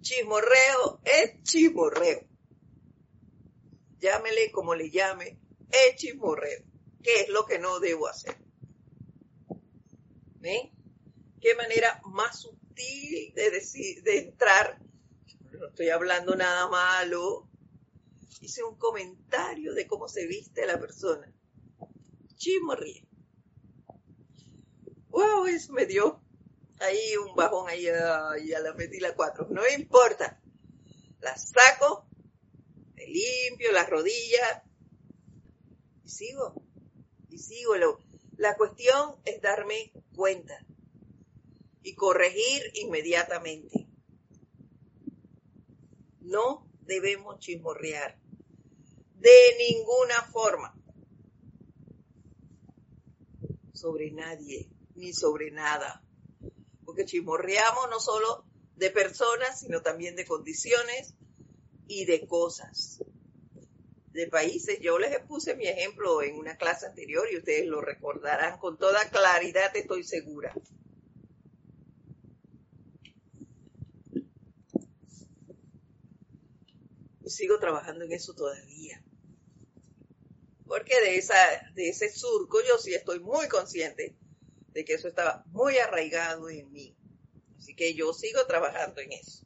[0.00, 2.26] Chismorreo es chismorreo.
[3.98, 5.38] Llámele como le llame,
[5.70, 6.62] es chismorreo.
[7.02, 8.36] ¿Qué es lo que no debo hacer?
[10.36, 10.70] ¿Ven?
[11.40, 14.78] Qué manera más sutil de, decir, de entrar.
[15.50, 17.47] No estoy hablando nada malo.
[18.40, 21.32] Hice un comentario de cómo se viste la persona.
[22.36, 23.06] Chismo ríe.
[25.08, 26.22] Wow, eso me dio
[26.80, 29.48] ahí un bajón ahí, a la metí la cuatro.
[29.50, 30.40] No importa.
[31.20, 32.06] La saco,
[32.94, 34.62] me limpio las rodillas
[36.04, 36.62] y sigo.
[37.28, 37.74] Y sigo.
[38.36, 40.64] La cuestión es darme cuenta
[41.82, 43.88] y corregir inmediatamente.
[46.20, 48.18] No debemos chismorrear
[49.20, 50.74] de ninguna forma
[53.72, 56.02] sobre nadie ni sobre nada.
[56.84, 58.44] Porque chismorreamos no solo
[58.76, 61.14] de personas, sino también de condiciones
[61.86, 63.02] y de cosas,
[64.12, 64.78] de países.
[64.80, 69.08] Yo les puse mi ejemplo en una clase anterior y ustedes lo recordarán con toda
[69.10, 70.54] claridad, estoy segura.
[77.28, 79.02] sigo trabajando en eso todavía.
[80.68, 81.34] Porque de, esa,
[81.74, 84.14] de ese surco yo sí estoy muy consciente
[84.72, 86.94] de que eso estaba muy arraigado en mí.
[87.56, 89.44] Así que yo sigo trabajando en eso.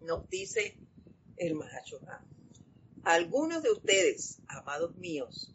[0.00, 0.76] Nos dice
[1.36, 2.00] el Mahacho
[3.02, 5.54] Algunos de ustedes, amados míos,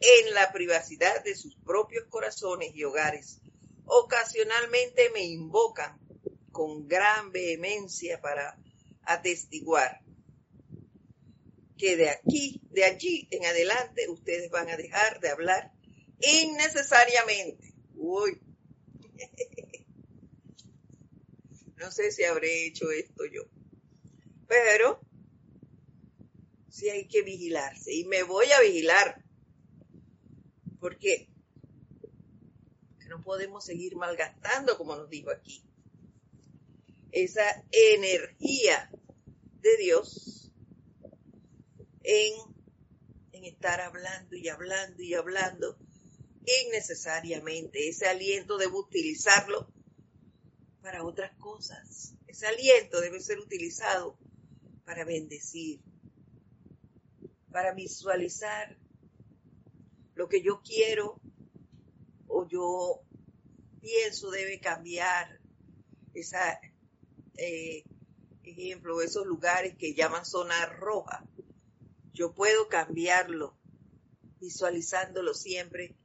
[0.00, 3.40] en la privacidad de sus propios corazones y hogares,
[3.84, 5.98] ocasionalmente me invocan
[6.50, 8.58] con gran vehemencia para
[9.02, 10.00] atestiguar
[11.80, 15.72] que de aquí, de allí en adelante, ustedes van a dejar de hablar
[16.20, 17.74] innecesariamente.
[17.94, 18.38] Uy.
[21.76, 23.44] No sé si habré hecho esto yo.
[24.46, 25.00] Pero
[26.68, 27.94] sí hay que vigilarse.
[27.94, 29.24] Y me voy a vigilar.
[30.78, 31.30] Porque
[33.08, 35.64] no podemos seguir malgastando, como nos dijo aquí.
[37.12, 38.90] Esa energía
[39.62, 40.39] de Dios
[42.02, 45.78] en, estar hablando y hablando y hablando
[46.66, 47.88] innecesariamente.
[47.88, 49.72] Ese aliento debe utilizarlo
[50.82, 52.14] para otras cosas.
[52.26, 54.18] Ese aliento debe ser utilizado
[54.84, 55.80] para bendecir,
[57.50, 58.76] para visualizar
[60.14, 61.20] lo que yo quiero
[62.28, 63.02] o yo
[63.80, 65.40] pienso debe cambiar.
[66.12, 66.60] Esa,
[67.36, 67.84] eh,
[68.42, 71.24] ejemplo, esos lugares que llaman zona roja,
[72.20, 73.56] yo puedo cambiarlo,
[74.40, 75.96] visualizándolo siempre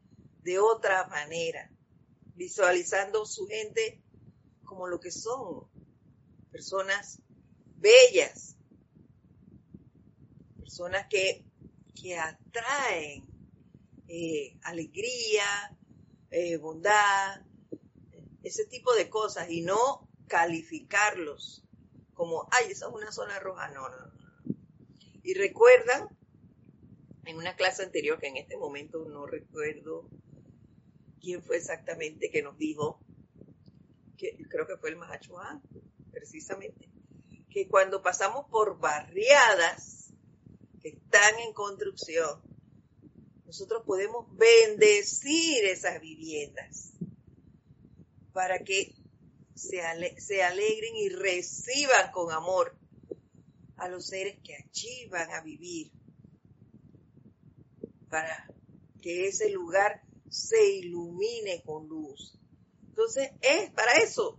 [0.44, 1.70] de otra manera,
[2.36, 4.02] visualizando su gente
[4.64, 5.70] como lo que son,
[6.54, 7.22] personas
[7.80, 8.56] bellas,
[10.58, 11.44] personas que,
[12.02, 13.28] que atraen
[14.08, 15.78] eh, alegría,
[16.32, 17.42] eh, bondad,
[18.42, 21.62] ese tipo de cosas y no calificarlos
[22.14, 23.68] como, ay, esa es una zona roja.
[23.72, 24.15] No, no, no.
[25.26, 26.08] Y recuerdan,
[27.26, 30.08] en una clase anterior, que en este momento no recuerdo
[31.20, 33.00] quién fue exactamente que nos dijo,
[34.18, 35.64] que creo que fue el Mahachuan,
[36.12, 36.92] precisamente,
[37.50, 40.14] que cuando pasamos por barriadas
[40.80, 42.40] que están en construcción,
[43.46, 46.94] nosotros podemos bendecir esas viviendas
[48.32, 48.94] para que
[49.56, 49.82] se,
[50.44, 52.78] alegren y reciban con amor
[53.78, 55.92] a los seres que allí van a vivir,
[58.10, 58.48] para
[59.02, 62.40] que ese lugar se ilumine con luz.
[62.88, 64.38] Entonces, es para eso.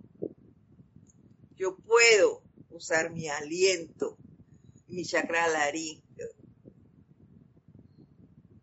[1.56, 4.18] Yo puedo usar mi aliento,
[4.88, 6.02] mi chakra larín.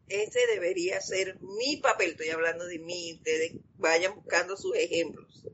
[0.07, 2.11] Ese debería ser mi papel.
[2.11, 3.13] Estoy hablando de mí.
[3.13, 5.47] Ustedes vayan buscando sus ejemplos.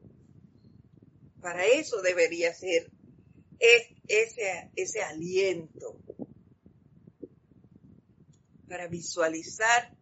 [1.41, 2.91] Para eso debería ser
[4.09, 5.97] ese, ese aliento,
[8.67, 9.95] para visualizar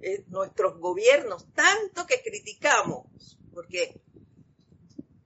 [0.00, 4.00] eh, nuestros gobiernos, tanto que criticamos, porque,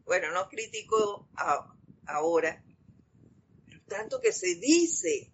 [0.05, 1.28] bueno, no critico
[2.07, 2.64] ahora,
[3.66, 5.30] pero tanto que se dice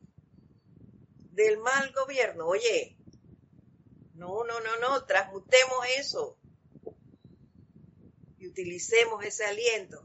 [1.30, 2.96] del mal gobierno, oye,
[4.14, 6.38] no, no, no, no, transmutemos eso
[8.48, 10.04] utilicemos ese aliento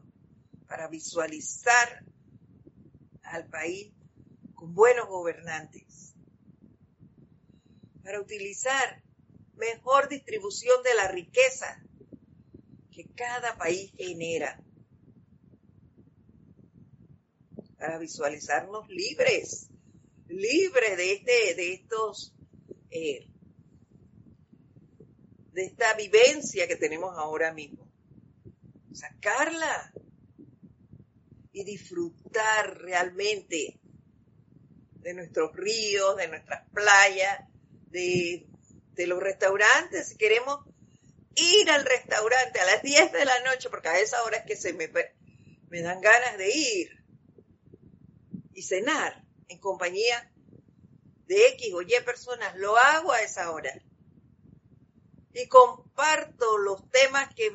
[0.68, 2.06] para visualizar
[3.34, 3.91] al país
[4.53, 6.13] con buenos gobernantes,
[8.03, 9.03] para utilizar
[9.55, 11.84] mejor distribución de la riqueza
[12.91, 14.61] que cada país genera,
[17.79, 19.67] para visualizarnos libres,
[20.27, 22.36] libres de este, de estos,
[22.91, 23.27] eh,
[25.53, 27.91] de esta vivencia que tenemos ahora mismo.
[28.93, 29.91] Sacarla
[31.54, 33.80] y disfrutar realmente
[34.95, 37.47] de nuestros ríos, de nuestras playas,
[37.89, 38.47] de,
[38.97, 40.10] los restaurantes.
[40.10, 40.66] Si queremos
[41.36, 44.56] ir al restaurante a las 10 de la noche, porque a esa hora es que
[44.56, 44.89] se me,
[45.70, 47.04] me dan ganas de ir
[48.54, 50.32] y cenar en compañía
[51.28, 53.72] de X o Y personas, lo hago a esa hora.
[55.34, 57.51] Y comparto los temas que,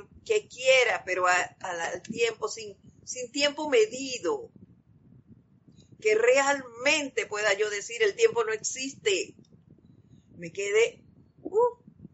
[0.48, 2.76] quiera, pero al tiempo, sin,
[3.08, 4.50] sin tiempo medido.
[6.00, 9.34] Que realmente pueda yo decir, el tiempo no existe.
[10.36, 11.02] Me quede
[11.42, 11.58] uh,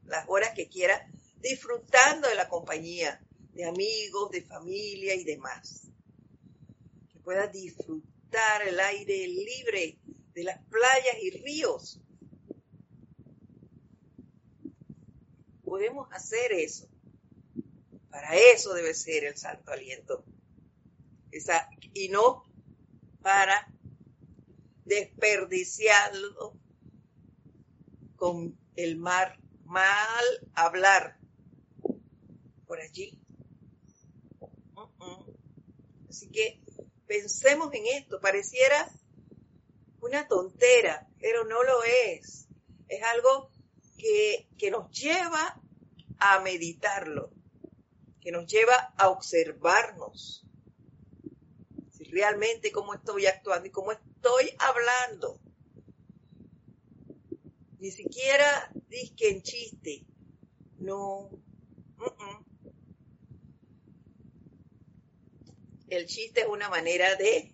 [0.06, 1.06] las horas que quiera
[1.40, 3.20] disfrutando de la compañía
[3.52, 5.88] de amigos, de familia y demás.
[7.12, 9.98] Que pueda disfrutar el aire libre
[10.32, 12.00] de las playas y ríos.
[15.64, 16.88] Podemos hacer eso.
[18.10, 20.24] Para eso debe ser el santo aliento.
[21.92, 22.44] Y no
[23.22, 23.68] para
[24.84, 26.54] desperdiciarlo
[28.16, 30.24] con el mar, mal
[30.54, 31.18] hablar
[32.66, 33.18] por allí.
[36.08, 36.60] Así que
[37.06, 38.20] pensemos en esto.
[38.20, 38.88] Pareciera
[40.00, 42.46] una tontera, pero no lo es.
[42.88, 43.50] Es algo
[43.96, 45.60] que, que nos lleva
[46.18, 47.32] a meditarlo,
[48.20, 50.44] que nos lleva a observarnos.
[52.14, 55.40] Realmente cómo estoy actuando y cómo estoy hablando.
[57.80, 60.06] Ni siquiera disque en chiste.
[60.78, 61.28] No.
[65.88, 67.52] El chiste es una manera de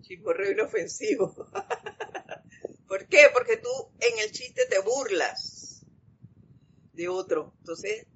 [0.00, 1.36] chismorreo inofensivo.
[2.88, 3.28] ¿Por qué?
[3.32, 3.70] Porque tú
[4.00, 5.86] en el chiste te burlas
[6.94, 7.54] de otro.
[7.60, 8.08] Entonces,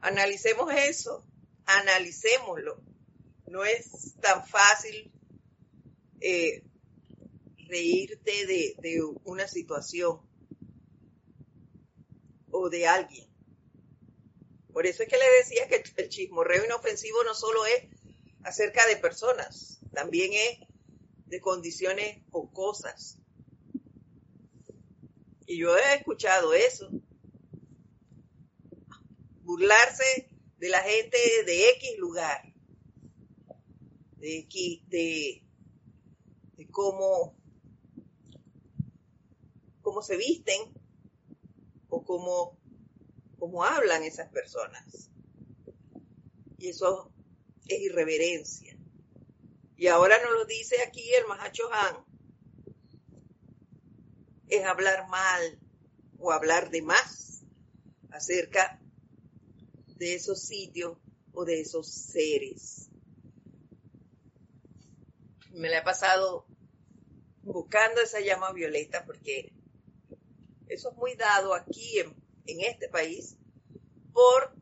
[0.00, 1.26] analicemos eso,
[1.66, 2.82] analicémoslo.
[3.46, 5.12] No es tan fácil
[6.20, 6.62] eh,
[7.68, 10.20] reírte de, de una situación
[12.50, 13.28] o de alguien.
[14.72, 17.88] Por eso es que le decía que el chismorreo inofensivo no solo es
[18.42, 20.58] acerca de personas, también es
[21.26, 23.18] de condiciones o cosas.
[25.46, 26.90] Y yo he escuchado eso.
[29.42, 32.52] Burlarse de la gente de X lugar.
[34.16, 34.48] De,
[34.88, 35.44] de,
[36.56, 37.36] de cómo,
[39.82, 40.72] cómo se visten
[41.90, 42.58] o cómo,
[43.38, 45.10] cómo hablan esas personas.
[46.58, 47.12] Y eso
[47.66, 48.78] es irreverencia.
[49.76, 52.04] Y ahora nos lo dice aquí el Mahacho Han.
[54.48, 55.58] Es hablar mal
[56.18, 57.44] o hablar de más
[58.10, 58.80] acerca
[59.96, 60.98] de esos sitios
[61.32, 62.88] o de esos seres.
[65.52, 66.46] Me la he pasado
[67.42, 69.52] buscando esa llama violeta porque
[70.68, 72.14] eso es muy dado aquí en,
[72.46, 73.36] en este país
[74.12, 74.54] por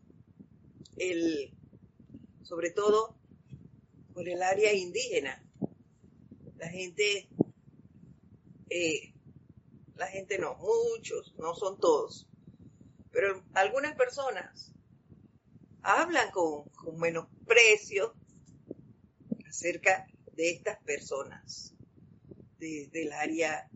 [0.97, 1.55] el,
[2.43, 3.17] sobre todo
[4.13, 5.43] por el área indígena.
[6.57, 7.29] La gente,
[8.71, 9.15] eh,
[9.97, 12.29] la gente no, muchos, no son todos,
[13.11, 14.73] pero algunas personas
[15.83, 16.65] hablan con,
[16.99, 18.15] menosprecio
[19.49, 21.75] acerca de estas personas
[22.59, 23.69] del área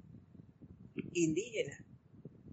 [1.12, 1.84] indígena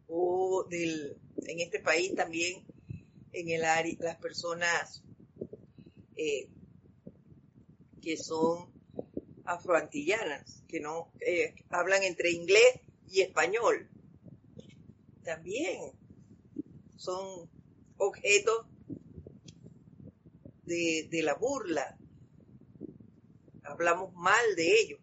[0.07, 2.65] o del, en este país también
[3.31, 5.03] en el área, las personas
[6.15, 6.49] eh,
[8.01, 8.71] que son
[9.45, 13.89] afroantillanas, que no eh, hablan entre inglés y español.
[15.23, 15.91] También
[16.97, 17.49] son
[17.97, 18.65] objetos
[20.65, 21.97] de, la burla.
[23.63, 24.99] Hablamos mal de ellos.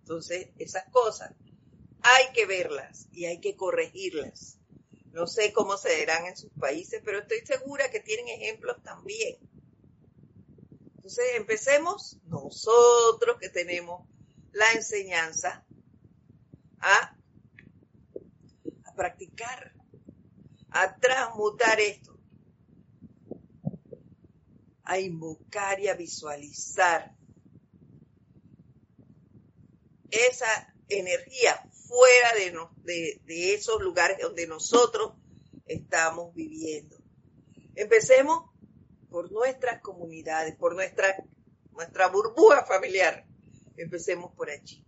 [0.00, 1.32] Entonces, esas cosas
[2.02, 4.58] hay que verlas y hay que corregirlas.
[5.12, 9.38] No sé cómo se verán en sus países, pero estoy segura que tienen ejemplos también.
[10.96, 14.08] Entonces empecemos nosotros que tenemos
[14.52, 15.64] la enseñanza
[16.80, 17.16] a,
[18.84, 19.72] a practicar,
[20.70, 22.13] a transmutar esto,
[24.84, 27.14] a invocar y a visualizar
[30.10, 32.32] esa energía fuera
[32.84, 35.14] de, esos lugares donde nosotros
[35.66, 36.96] estamos viviendo.
[37.74, 38.50] Empecemos
[39.10, 41.16] por nuestras comunidades, por nuestra,
[41.72, 43.26] nuestra burbuja familiar.
[43.76, 44.84] Empecemos por allí.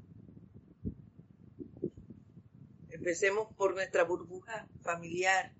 [2.90, 5.52] Empecemos por nuestra burbuja familiar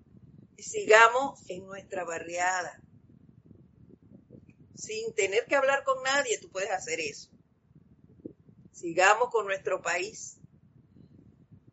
[0.55, 2.81] y sigamos en nuestra barriada.
[4.77, 7.31] Sin tener que hablar con nadie, tú puedes hacer eso.
[8.71, 10.37] Sigamos con nuestro país.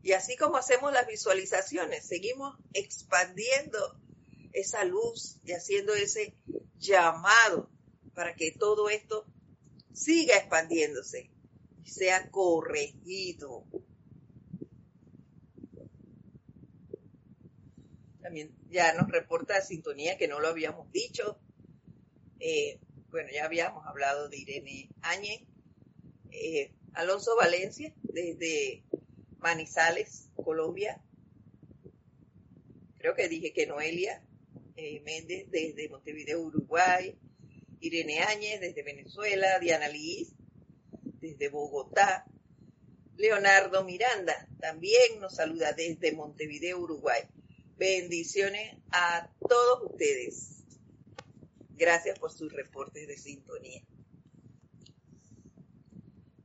[0.03, 4.01] Y así como hacemos las visualizaciones, seguimos expandiendo
[4.55, 6.35] esa luz y haciendo ese
[6.79, 7.71] llamado
[8.15, 9.27] para que todo esto
[9.93, 11.31] siga expandiéndose
[11.85, 13.67] y sea corregido.
[18.23, 21.39] También ya nos reporta sintonía que no lo habíamos dicho.
[22.41, 22.81] Eh,
[23.15, 25.43] bueno, ya habíamos hablado de Irene Áñez.
[26.33, 28.83] Eh, Alonso Valencia, desde
[29.39, 31.01] Manizales, Colombia.
[32.99, 34.21] Creo que dije que Noelia
[34.75, 37.17] eh, Méndez desde Montevideo, Uruguay,
[37.79, 40.35] Irene Áñez desde Venezuela, Diana Liz
[41.21, 42.27] desde Bogotá,
[43.17, 47.23] Leonardo Miranda también nos saluda desde Montevideo, Uruguay.
[47.77, 50.64] Bendiciones a todos ustedes.
[51.77, 53.83] Gracias por sus reportes de sintonía.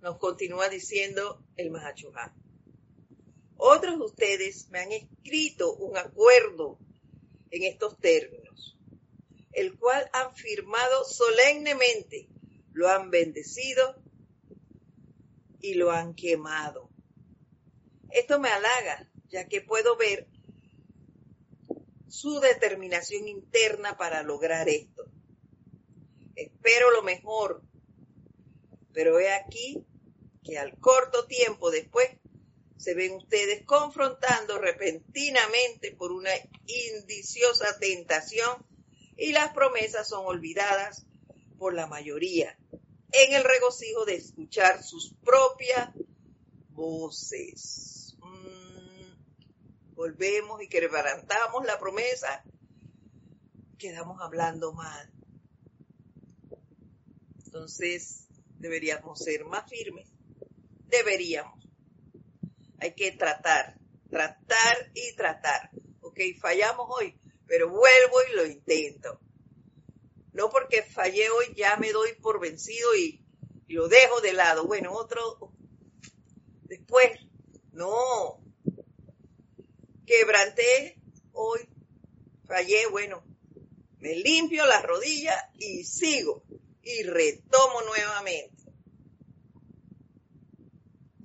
[0.01, 2.33] Nos continúa diciendo el Mahachohan.
[3.57, 6.79] Otros de ustedes me han escrito un acuerdo
[7.51, 8.77] en estos términos,
[9.51, 12.29] el cual han firmado solemnemente,
[12.71, 14.01] lo han bendecido
[15.59, 16.89] y lo han quemado.
[18.09, 20.27] Esto me halaga, ya que puedo ver
[22.07, 25.08] su determinación interna para lograr esto.
[26.39, 27.61] Espero lo mejor,
[28.93, 29.85] pero he aquí
[30.41, 32.09] que al corto tiempo después
[32.77, 36.31] se ven ustedes confrontando repentinamente por una
[36.65, 38.65] indiciosa tentación
[39.17, 41.05] y las promesas son olvidadas
[41.57, 42.57] por la mayoría
[43.11, 45.89] en el regocijo de escuchar sus propias
[46.69, 48.15] voces.
[48.21, 52.45] Mm, volvemos y quebrantamos la promesa,
[53.77, 55.18] quedamos hablando mal.
[57.49, 58.27] Entonces
[58.59, 60.07] deberíamos ser más firmes,
[60.87, 61.59] deberíamos
[62.77, 63.75] hay que tratar,
[64.07, 65.71] tratar y tratar.
[66.01, 69.19] Ok, fallamos hoy, pero vuelvo y lo intento.
[70.31, 73.25] No porque fallé hoy ya me doy por vencido y,
[73.67, 74.67] lo dejo de lado.
[74.67, 75.51] Bueno, otro
[76.65, 77.19] después.
[77.71, 78.43] No.
[80.05, 81.01] Quebranté
[81.33, 81.67] hoy,
[82.45, 83.23] fallé, bueno,
[83.97, 86.43] me limpio las rodillas y sigo
[86.83, 88.63] y retomo nuevamente.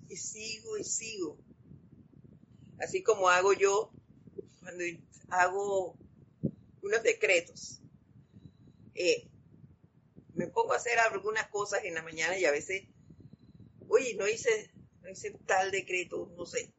[0.09, 1.39] Y sigo y sigo
[2.79, 3.91] así como hago yo
[4.61, 4.85] cuando
[5.31, 5.97] hago
[6.83, 7.81] unos decretos.
[8.95, 9.29] Eh,
[10.35, 12.85] me pongo a hacer algunas cosas en la mañana y a veces,
[13.89, 14.71] oye, no hice,
[15.03, 16.73] no hice tal decreto, no sé.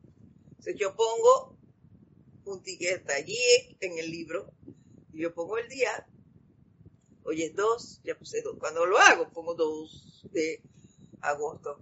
[0.49, 1.57] Entonces yo pongo
[2.45, 3.38] un ticket allí
[3.80, 4.51] en el libro
[5.13, 6.07] y yo pongo el día,
[7.26, 8.55] hoy es 2, ya puse dos.
[8.59, 10.61] Cuando lo hago, pongo 2 de
[11.21, 11.82] agosto.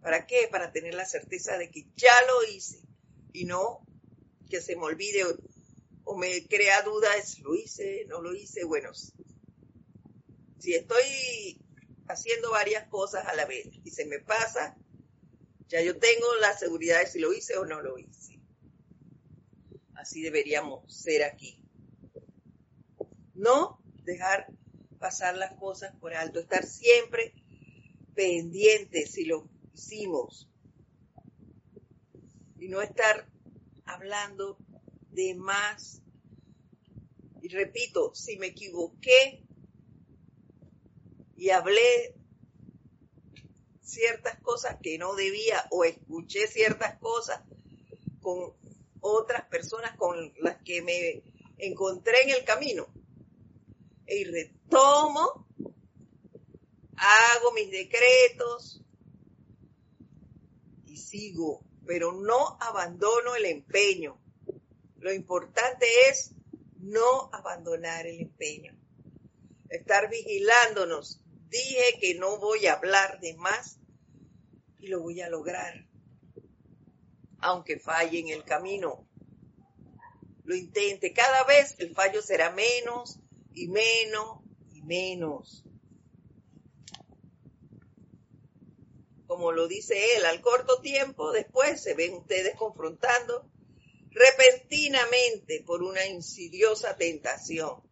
[0.00, 0.48] ¿Para qué?
[0.50, 2.82] Para tener la certeza de que ya lo hice
[3.32, 3.86] y no
[4.50, 5.24] que se me olvide
[6.04, 8.64] o, me crea dudas, lo hice, no lo hice.
[8.64, 8.90] Bueno,
[10.58, 11.58] si estoy
[12.08, 14.76] haciendo varias cosas a la vez y se me pasa,
[15.68, 18.40] ya yo tengo la seguridad de si lo hice o no lo hice.
[19.94, 21.62] Así deberíamos ser aquí.
[23.34, 24.52] No dejar
[25.02, 27.34] pasar las cosas por alto, estar siempre
[28.14, 30.48] pendientes si lo hicimos,
[32.56, 33.28] y no estar
[33.84, 34.56] hablando
[35.10, 36.00] de más.
[37.42, 39.44] Y repito, si me equivoqué
[41.36, 42.14] y hablé
[43.80, 47.42] ciertas cosas que no debía o escuché ciertas cosas
[48.20, 48.54] con
[49.00, 51.24] otras personas con las que me
[51.58, 52.86] encontré en el camino.
[54.14, 55.46] Y retomo,
[56.96, 58.82] hago mis decretos
[60.84, 64.18] y sigo pero no abandono el empeño.
[64.98, 66.32] Lo importante es
[66.78, 68.76] no abandonar el empeño.
[69.68, 71.20] Estar vigilándonos.
[71.48, 73.78] Dije que no voy a hablar de más
[74.78, 75.86] y lo voy a lograr.
[77.38, 79.06] Aunque falle en el camino.
[80.44, 81.12] Lo intente.
[81.12, 83.18] Cada vez el fallo será menos
[83.54, 84.38] y menos
[84.72, 85.64] y menos.
[89.32, 93.50] como lo dice él, al corto tiempo después se ven ustedes confrontando
[94.10, 97.82] repentinamente por una insidiosa tentación.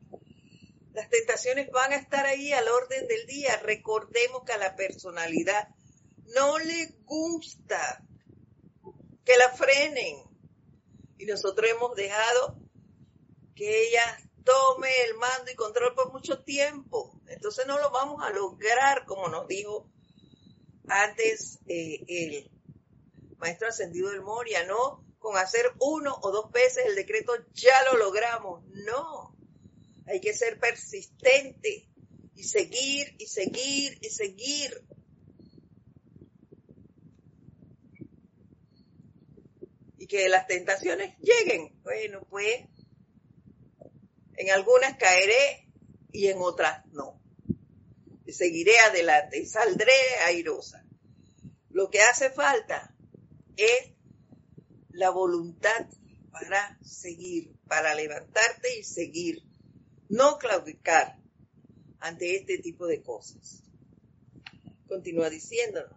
[0.92, 3.56] Las tentaciones van a estar ahí al orden del día.
[3.62, 5.68] Recordemos que a la personalidad
[6.36, 8.04] no le gusta
[9.24, 10.18] que la frenen,
[11.16, 12.58] Y nosotros hemos dejado
[13.54, 17.20] que ella tome el mando y control por mucho tiempo.
[17.26, 19.88] Entonces no lo vamos a lograr, como nos dijo
[20.88, 22.51] antes eh, el
[23.38, 25.05] maestro ascendido del Moria, ¿no?
[25.18, 28.64] Con hacer uno o dos veces el decreto ya lo logramos.
[28.86, 29.36] No,
[30.07, 31.88] hay que ser persistente
[32.34, 34.84] y seguir y seguir y seguir.
[39.99, 41.78] Y que las tentaciones lleguen.
[41.82, 42.64] Bueno, pues
[44.41, 45.68] en algunas caeré
[46.12, 47.20] y en otras no.
[48.24, 49.93] Y seguiré adelante y saldré
[50.24, 50.82] airosa.
[51.68, 52.95] Lo que hace falta
[53.57, 53.93] es
[54.93, 55.86] la voluntad
[56.32, 59.43] para seguir, para levantarte y seguir.
[60.09, 61.18] No claudicar
[61.99, 63.62] ante este tipo de cosas.
[64.88, 65.93] Continúa diciéndonos.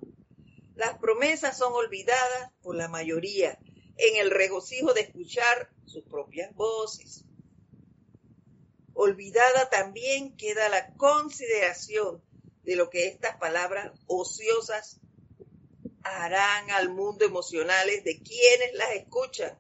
[0.76, 3.58] Las promesas son olvidadas por la mayoría
[3.96, 7.24] en el regocijo de escuchar sus propias voces.
[8.94, 12.24] Olvidada también queda la consideración
[12.64, 15.00] de lo que estas palabras ociosas
[16.04, 19.58] harán al mundo emocionales de quienes las escuchan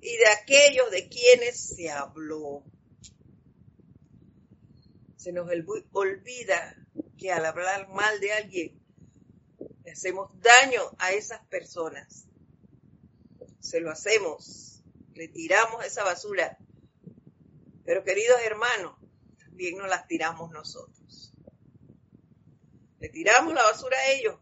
[0.00, 2.62] y de aquellos de quienes se habló.
[5.16, 5.50] Se nos
[5.92, 6.76] olvida
[7.18, 8.80] que al hablar mal de alguien
[9.90, 12.26] hacemos daño a esas personas.
[13.58, 14.82] Se lo hacemos,
[15.14, 16.58] le tiramos esa basura
[17.86, 18.96] pero queridos hermanos,
[19.38, 21.32] también nos las tiramos nosotros.
[22.98, 24.36] Le tiramos la basura a ellos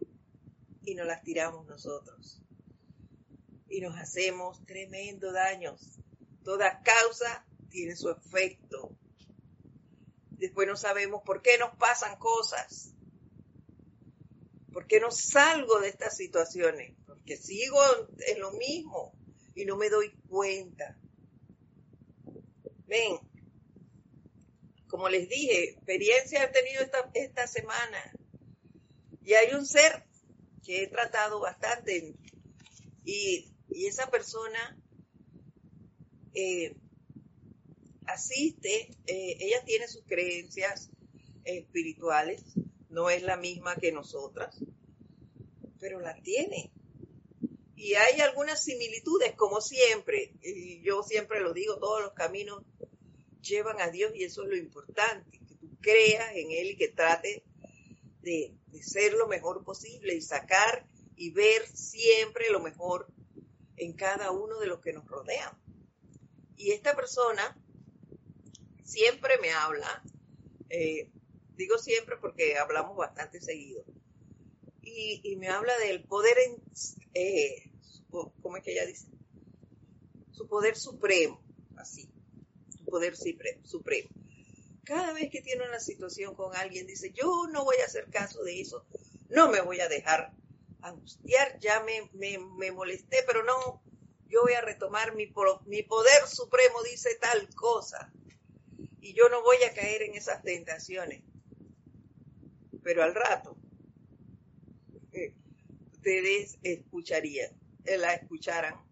[0.83, 2.41] y nos las tiramos nosotros.
[3.69, 5.99] Y nos hacemos tremendo daños.
[6.43, 8.97] Toda causa tiene su efecto.
[10.31, 12.95] Después no sabemos por qué nos pasan cosas.
[14.73, 16.97] ¿Por qué no salgo de estas situaciones?
[17.07, 17.79] Porque sigo
[18.27, 19.13] en lo mismo
[19.55, 20.99] y no me doy cuenta.
[22.87, 23.19] Ven,
[24.95, 26.85] como les dije, experiencia he tenido
[27.15, 28.13] esta, semana.
[29.25, 30.05] Y hay un ser
[30.65, 32.15] que he tratado bastante
[33.05, 33.51] y,
[33.89, 34.81] esa persona
[36.33, 36.77] eh,
[38.07, 40.93] asiste, eh, ella tiene sus creencias
[41.43, 42.45] espirituales,
[42.89, 44.61] no es la misma que nosotras,
[45.81, 46.71] pero la tiene.
[47.75, 52.63] Y hay algunas similitudes, como siempre, y yo siempre lo digo, todos los caminos
[53.45, 56.89] llevan a Dios y eso es lo importante, que tú creas en Él y que
[56.89, 57.43] trates
[58.23, 60.87] de, ser lo mejor posible y sacar
[61.17, 63.07] y ver siempre lo mejor
[63.77, 65.57] en cada uno de los que nos rodean.
[66.57, 67.57] Y esta persona
[68.83, 70.03] siempre me habla,
[70.69, 71.11] eh,
[71.57, 73.85] digo siempre porque hablamos bastante seguido,
[74.83, 76.37] y, me habla del poder,
[77.15, 77.71] eh,
[78.11, 79.09] ¿cómo es que ella dice?
[80.31, 81.43] Su poder supremo,
[81.77, 82.14] así
[82.95, 84.09] poder supremo.
[84.85, 88.45] Cada vez que tiene una situación con alguien, dice, yo no voy a hacer caso
[88.45, 88.87] de eso,
[89.31, 90.33] no me voy a dejar
[90.81, 93.83] angustiar, ya me, me, molesté, pero no,
[94.29, 95.27] yo voy a retomar mi,
[95.67, 98.13] mi poder supremo, dice tal cosa,
[99.01, 101.25] y yo no voy a caer en esas tentaciones.
[102.85, 103.57] Pero al rato,
[105.11, 105.35] eh,
[105.95, 107.51] ustedes escucharían,
[107.87, 108.84] eh, la escucharan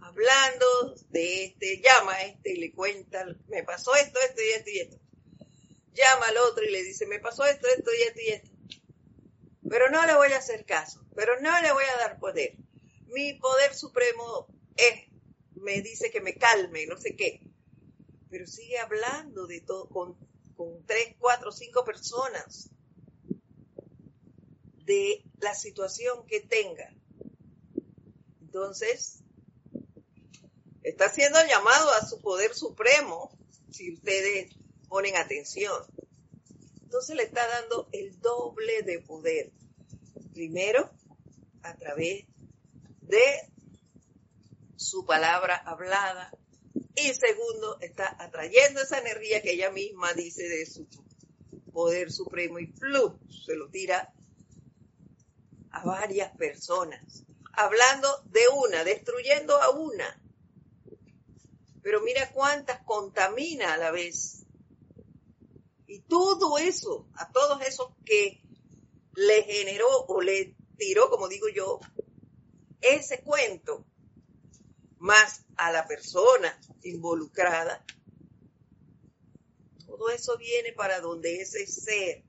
[0.00, 4.70] hablando de este, llama a este y le cuenta, me pasó esto, esto y esto
[4.70, 4.98] y esto.
[5.94, 8.50] Llama al otro y le dice, me pasó esto, esto y esto y esto.
[9.68, 12.54] Pero no le voy a hacer caso, pero no le voy a dar poder.
[13.08, 14.46] Mi poder supremo
[14.76, 15.08] es,
[15.54, 17.42] me dice que me calme, no sé qué.
[18.30, 20.16] Pero sigue hablando de todo con,
[20.56, 22.70] con tres, cuatro, cinco personas
[24.84, 26.94] de la situación que tenga.
[28.40, 29.22] Entonces,
[30.88, 33.30] Está haciendo llamado a su poder supremo,
[33.70, 34.54] si ustedes
[34.88, 35.84] ponen atención.
[36.82, 39.52] Entonces le está dando el doble de poder.
[40.32, 40.90] Primero,
[41.62, 42.24] a través
[43.02, 43.50] de
[44.76, 46.32] su palabra hablada.
[46.94, 50.88] Y segundo, está atrayendo esa energía que ella misma dice de su
[51.70, 53.12] poder supremo y plus
[53.44, 54.14] se lo tira
[55.70, 57.26] a varias personas.
[57.52, 60.18] Hablando de una, destruyendo a una
[61.82, 64.44] pero mira cuántas contamina a la vez.
[65.86, 68.42] Y todo eso, a todos esos que
[69.14, 71.80] le generó o le tiró, como digo yo,
[72.80, 73.84] ese cuento,
[74.98, 77.84] más a la persona involucrada,
[79.86, 82.22] todo eso viene para donde ese ser.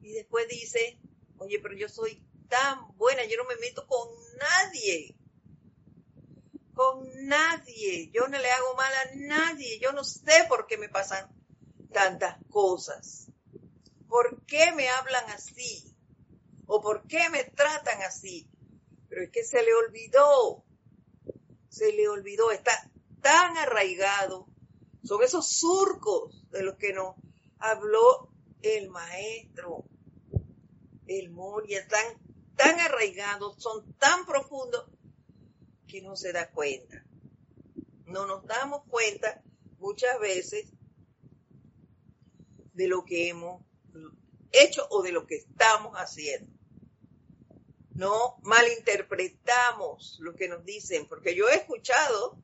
[0.00, 0.98] Y después dice,
[1.38, 5.14] oye, pero yo soy tan buena, yo no me meto con nadie.
[6.80, 8.10] Con nadie.
[8.10, 9.78] Yo no le hago mal a nadie.
[9.80, 11.30] Yo no sé por qué me pasan
[11.92, 13.26] tantas cosas.
[14.08, 15.94] ¿Por qué me hablan así?
[16.66, 18.48] ¿O por qué me tratan así?
[19.10, 20.64] Pero es que se le olvidó.
[21.68, 22.50] Se le olvidó.
[22.50, 22.72] Está
[23.20, 24.48] tan arraigado.
[25.04, 27.14] Son esos surcos de los que nos
[27.58, 29.84] habló el maestro.
[31.06, 31.86] El Moria.
[31.88, 32.06] Tan,
[32.56, 33.62] tan arraigados.
[33.62, 34.86] Son tan profundos
[35.90, 37.04] que no se da cuenta.
[38.06, 39.42] No nos damos cuenta
[39.78, 40.66] muchas veces
[42.74, 43.62] de lo que hemos
[44.52, 46.50] hecho o de lo que estamos haciendo.
[47.94, 52.38] No malinterpretamos lo que nos dicen, porque yo he escuchado,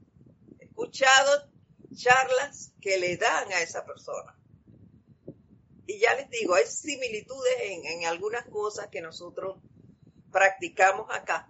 [0.59, 1.49] he escuchado
[1.95, 4.37] charlas que le dan a esa persona.
[5.87, 9.59] Y ya les digo, hay similitudes en, en algunas cosas que nosotros
[10.33, 11.47] practicamos acá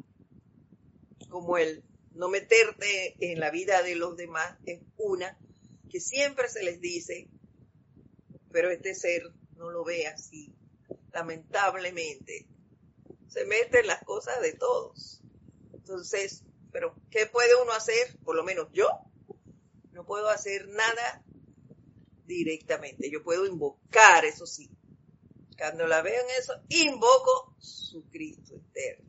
[1.36, 1.84] como el
[2.14, 5.36] no meterte en la vida de los demás es una
[5.90, 7.28] que siempre se les dice,
[8.50, 9.22] pero este ser
[9.54, 10.54] no lo ve así.
[11.12, 12.46] Lamentablemente,
[13.28, 15.20] se mete en las cosas de todos.
[15.74, 18.16] Entonces, pero ¿qué puede uno hacer?
[18.24, 18.88] Por lo menos yo
[19.92, 21.22] no puedo hacer nada
[22.24, 23.10] directamente.
[23.10, 24.70] Yo puedo invocar, eso sí.
[25.58, 29.05] Cuando la veo en eso, invoco su Cristo eterno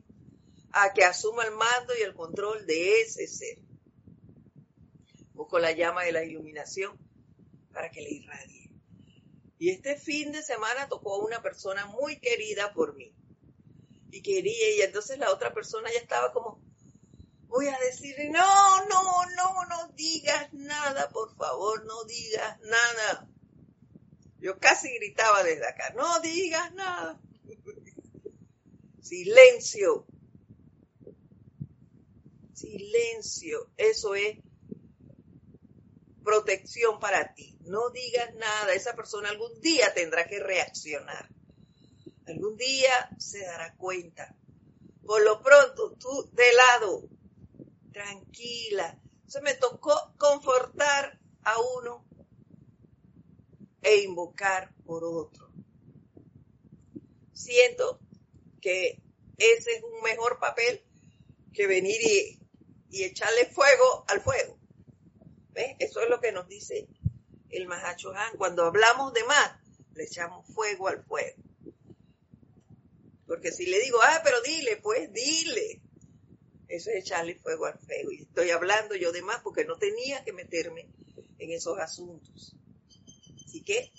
[0.72, 3.58] a que asuma el mando y el control de ese ser.
[5.32, 6.98] Busco la llama de la iluminación
[7.72, 8.70] para que le irradie.
[9.58, 13.14] Y este fin de semana tocó a una persona muy querida por mí.
[14.10, 16.60] Y quería, y entonces la otra persona ya estaba como,
[17.48, 23.28] voy a decirle, no, no, no, no digas nada, por favor, no digas nada.
[24.38, 27.20] Yo casi gritaba desde acá, no digas nada.
[29.02, 30.06] Silencio,
[32.58, 34.38] Silencio, eso es
[36.24, 37.56] protección para ti.
[37.60, 41.30] No digas nada, esa persona algún día tendrá que reaccionar.
[42.26, 44.34] Algún día se dará cuenta.
[45.06, 47.08] Por lo pronto, tú de lado,
[47.92, 49.00] tranquila.
[49.28, 52.04] Se me tocó confortar a uno
[53.82, 55.48] e invocar por otro.
[57.32, 58.00] Siento
[58.60, 59.00] que
[59.36, 60.82] ese es un mejor papel
[61.54, 62.47] que venir y
[62.90, 64.58] y echarle fuego al fuego.
[65.52, 65.76] ¿Ves?
[65.78, 66.88] Eso es lo que nos dice
[67.50, 68.36] el Mahacho Han.
[68.36, 69.52] Cuando hablamos de más,
[69.94, 71.42] le echamos fuego al fuego.
[73.26, 75.82] Porque si le digo, ah, pero dile, pues dile.
[76.68, 78.10] Eso es echarle fuego al fuego.
[78.12, 80.88] Y estoy hablando yo de más porque no tenía que meterme
[81.38, 82.56] en esos asuntos.
[83.44, 83.92] Así que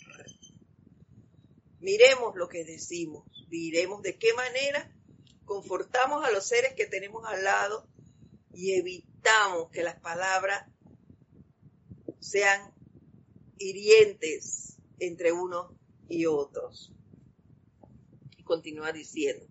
[1.79, 4.91] miremos lo que decimos, miremos de qué manera
[5.45, 7.87] confortamos a los seres que tenemos al lado
[8.53, 10.67] y evitamos que las palabras
[12.19, 12.73] sean
[13.57, 15.71] hirientes entre unos
[16.07, 16.93] y otros.
[18.37, 19.45] Y continúa diciendo.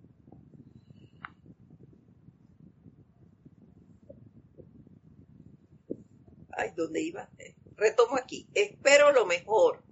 [6.51, 7.31] Ay, ¿dónde iba?
[7.77, 8.49] Retomo aquí.
[8.53, 9.85] Espero lo mejor,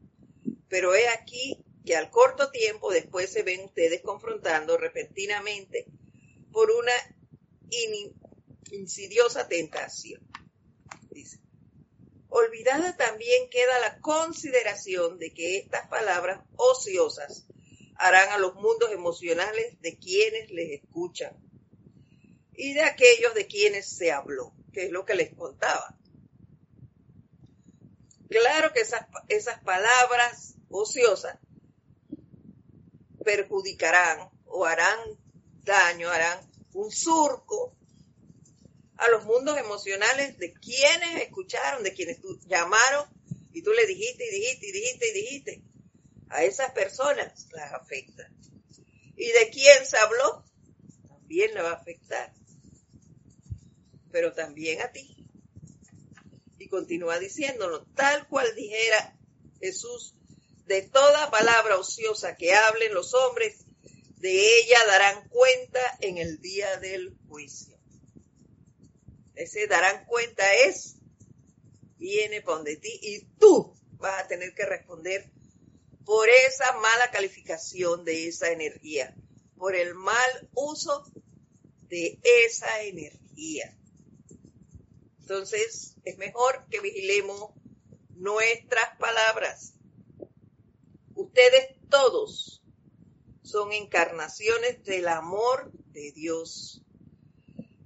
[0.68, 5.86] pero he aquí que al corto tiempo después se ven ustedes confrontando repentinamente
[6.50, 6.92] por una
[8.70, 10.20] insidiosa tentación.
[11.10, 11.40] Dice,
[12.28, 17.46] olvidada también queda la consideración de que estas palabras ociosas
[17.96, 21.34] harán a los mundos emocionales de quienes les escuchan
[22.54, 25.98] y de aquellos de quienes se habló, que es lo que les contaba.
[28.28, 31.38] Claro que esas, esas palabras ociosas
[33.24, 34.98] perjudicarán o harán
[35.64, 36.38] daño, harán
[36.74, 37.74] un surco
[38.98, 43.06] a los mundos emocionales de quienes escucharon, de quienes tú llamaron
[43.52, 45.62] y tú le dijiste y dijiste y dijiste y dijiste.
[46.28, 48.28] A esas personas las afecta.
[49.16, 50.44] Y de quién se habló,
[51.08, 52.32] también le va a afectar.
[54.10, 55.24] Pero también a ti.
[56.58, 59.16] Y continúa diciéndolo, tal cual dijera
[59.60, 60.14] Jesús,
[60.66, 63.64] de toda palabra ociosa que hablen los hombres,
[64.16, 67.75] de ella darán cuenta en el día del juicio
[69.36, 70.96] ese darán cuenta es,
[71.98, 75.30] viene por donde ti y tú vas a tener que responder
[76.04, 79.14] por esa mala calificación de esa energía,
[79.56, 81.04] por el mal uso
[81.88, 83.76] de esa energía.
[85.20, 87.50] Entonces, es mejor que vigilemos
[88.10, 89.74] nuestras palabras.
[91.14, 92.62] Ustedes todos
[93.42, 96.82] son encarnaciones del amor de Dios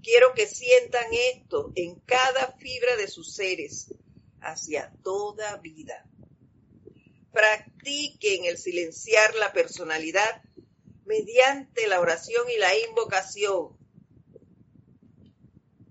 [0.03, 3.95] Quiero que sientan esto en cada fibra de sus seres
[4.41, 6.07] hacia toda vida.
[7.33, 10.43] Practiquen el silenciar la personalidad
[11.05, 13.77] mediante la oración y la invocación.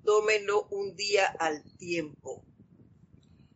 [0.03, 2.43] Tómenlo un día al tiempo.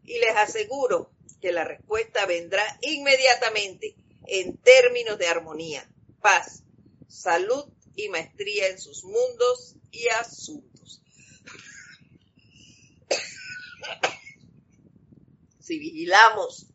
[0.03, 3.95] Y les aseguro que la respuesta vendrá inmediatamente
[4.27, 5.89] en términos de armonía,
[6.21, 6.63] paz,
[7.07, 7.65] salud
[7.95, 11.01] y maestría en sus mundos y asuntos.
[15.59, 16.67] Si vigilamos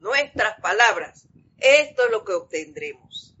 [0.00, 1.26] nuestras palabras,
[1.58, 3.34] esto es lo que obtendremos.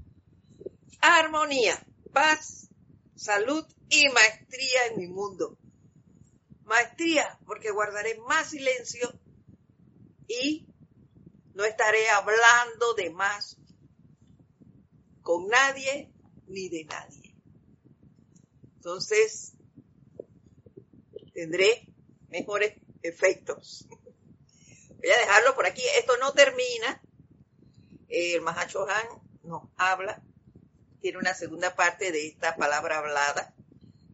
[1.00, 1.80] Armonía,
[2.12, 2.68] paz,
[3.14, 5.56] salud y maestría en mi mundo.
[6.64, 9.12] Maestría, porque guardaré más silencio
[10.26, 10.66] y
[11.54, 13.56] no estaré hablando de más
[15.28, 16.10] con nadie
[16.46, 17.36] ni de nadie.
[18.76, 19.52] Entonces,
[21.34, 21.86] tendré
[22.30, 23.86] mejores efectos.
[23.90, 25.82] Voy a dejarlo por aquí.
[25.98, 27.02] Esto no termina.
[28.08, 29.06] El Mahacho Han
[29.42, 30.22] nos habla.
[31.02, 33.54] Tiene una segunda parte de esta palabra hablada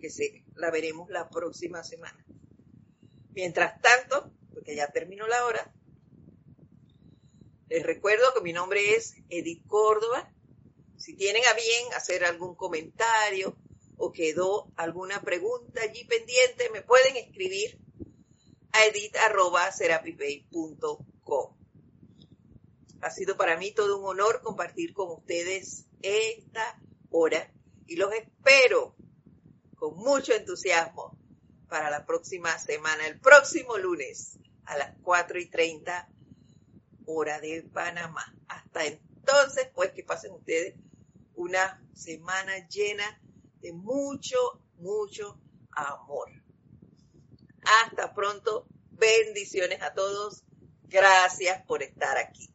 [0.00, 2.26] que se, la veremos la próxima semana.
[3.30, 5.72] Mientras tanto, porque ya terminó la hora,
[7.68, 10.33] les recuerdo que mi nombre es Edith Córdoba.
[10.96, 13.56] Si tienen a bien hacer algún comentario
[13.96, 17.78] o quedó alguna pregunta allí pendiente, me pueden escribir
[18.72, 19.24] a edit.com.
[23.00, 26.80] Ha sido para mí todo un honor compartir con ustedes esta
[27.10, 27.52] hora
[27.86, 28.96] y los espero
[29.76, 31.18] con mucho entusiasmo
[31.68, 36.08] para la próxima semana, el próximo lunes a las 4 y 30
[37.06, 38.34] hora de Panamá.
[38.48, 38.84] Hasta
[39.26, 40.74] entonces, pues que pasen ustedes
[41.34, 43.20] una semana llena
[43.60, 44.36] de mucho,
[44.76, 45.40] mucho
[45.72, 46.30] amor.
[47.82, 48.66] Hasta pronto.
[48.90, 50.44] Bendiciones a todos.
[50.88, 52.53] Gracias por estar aquí.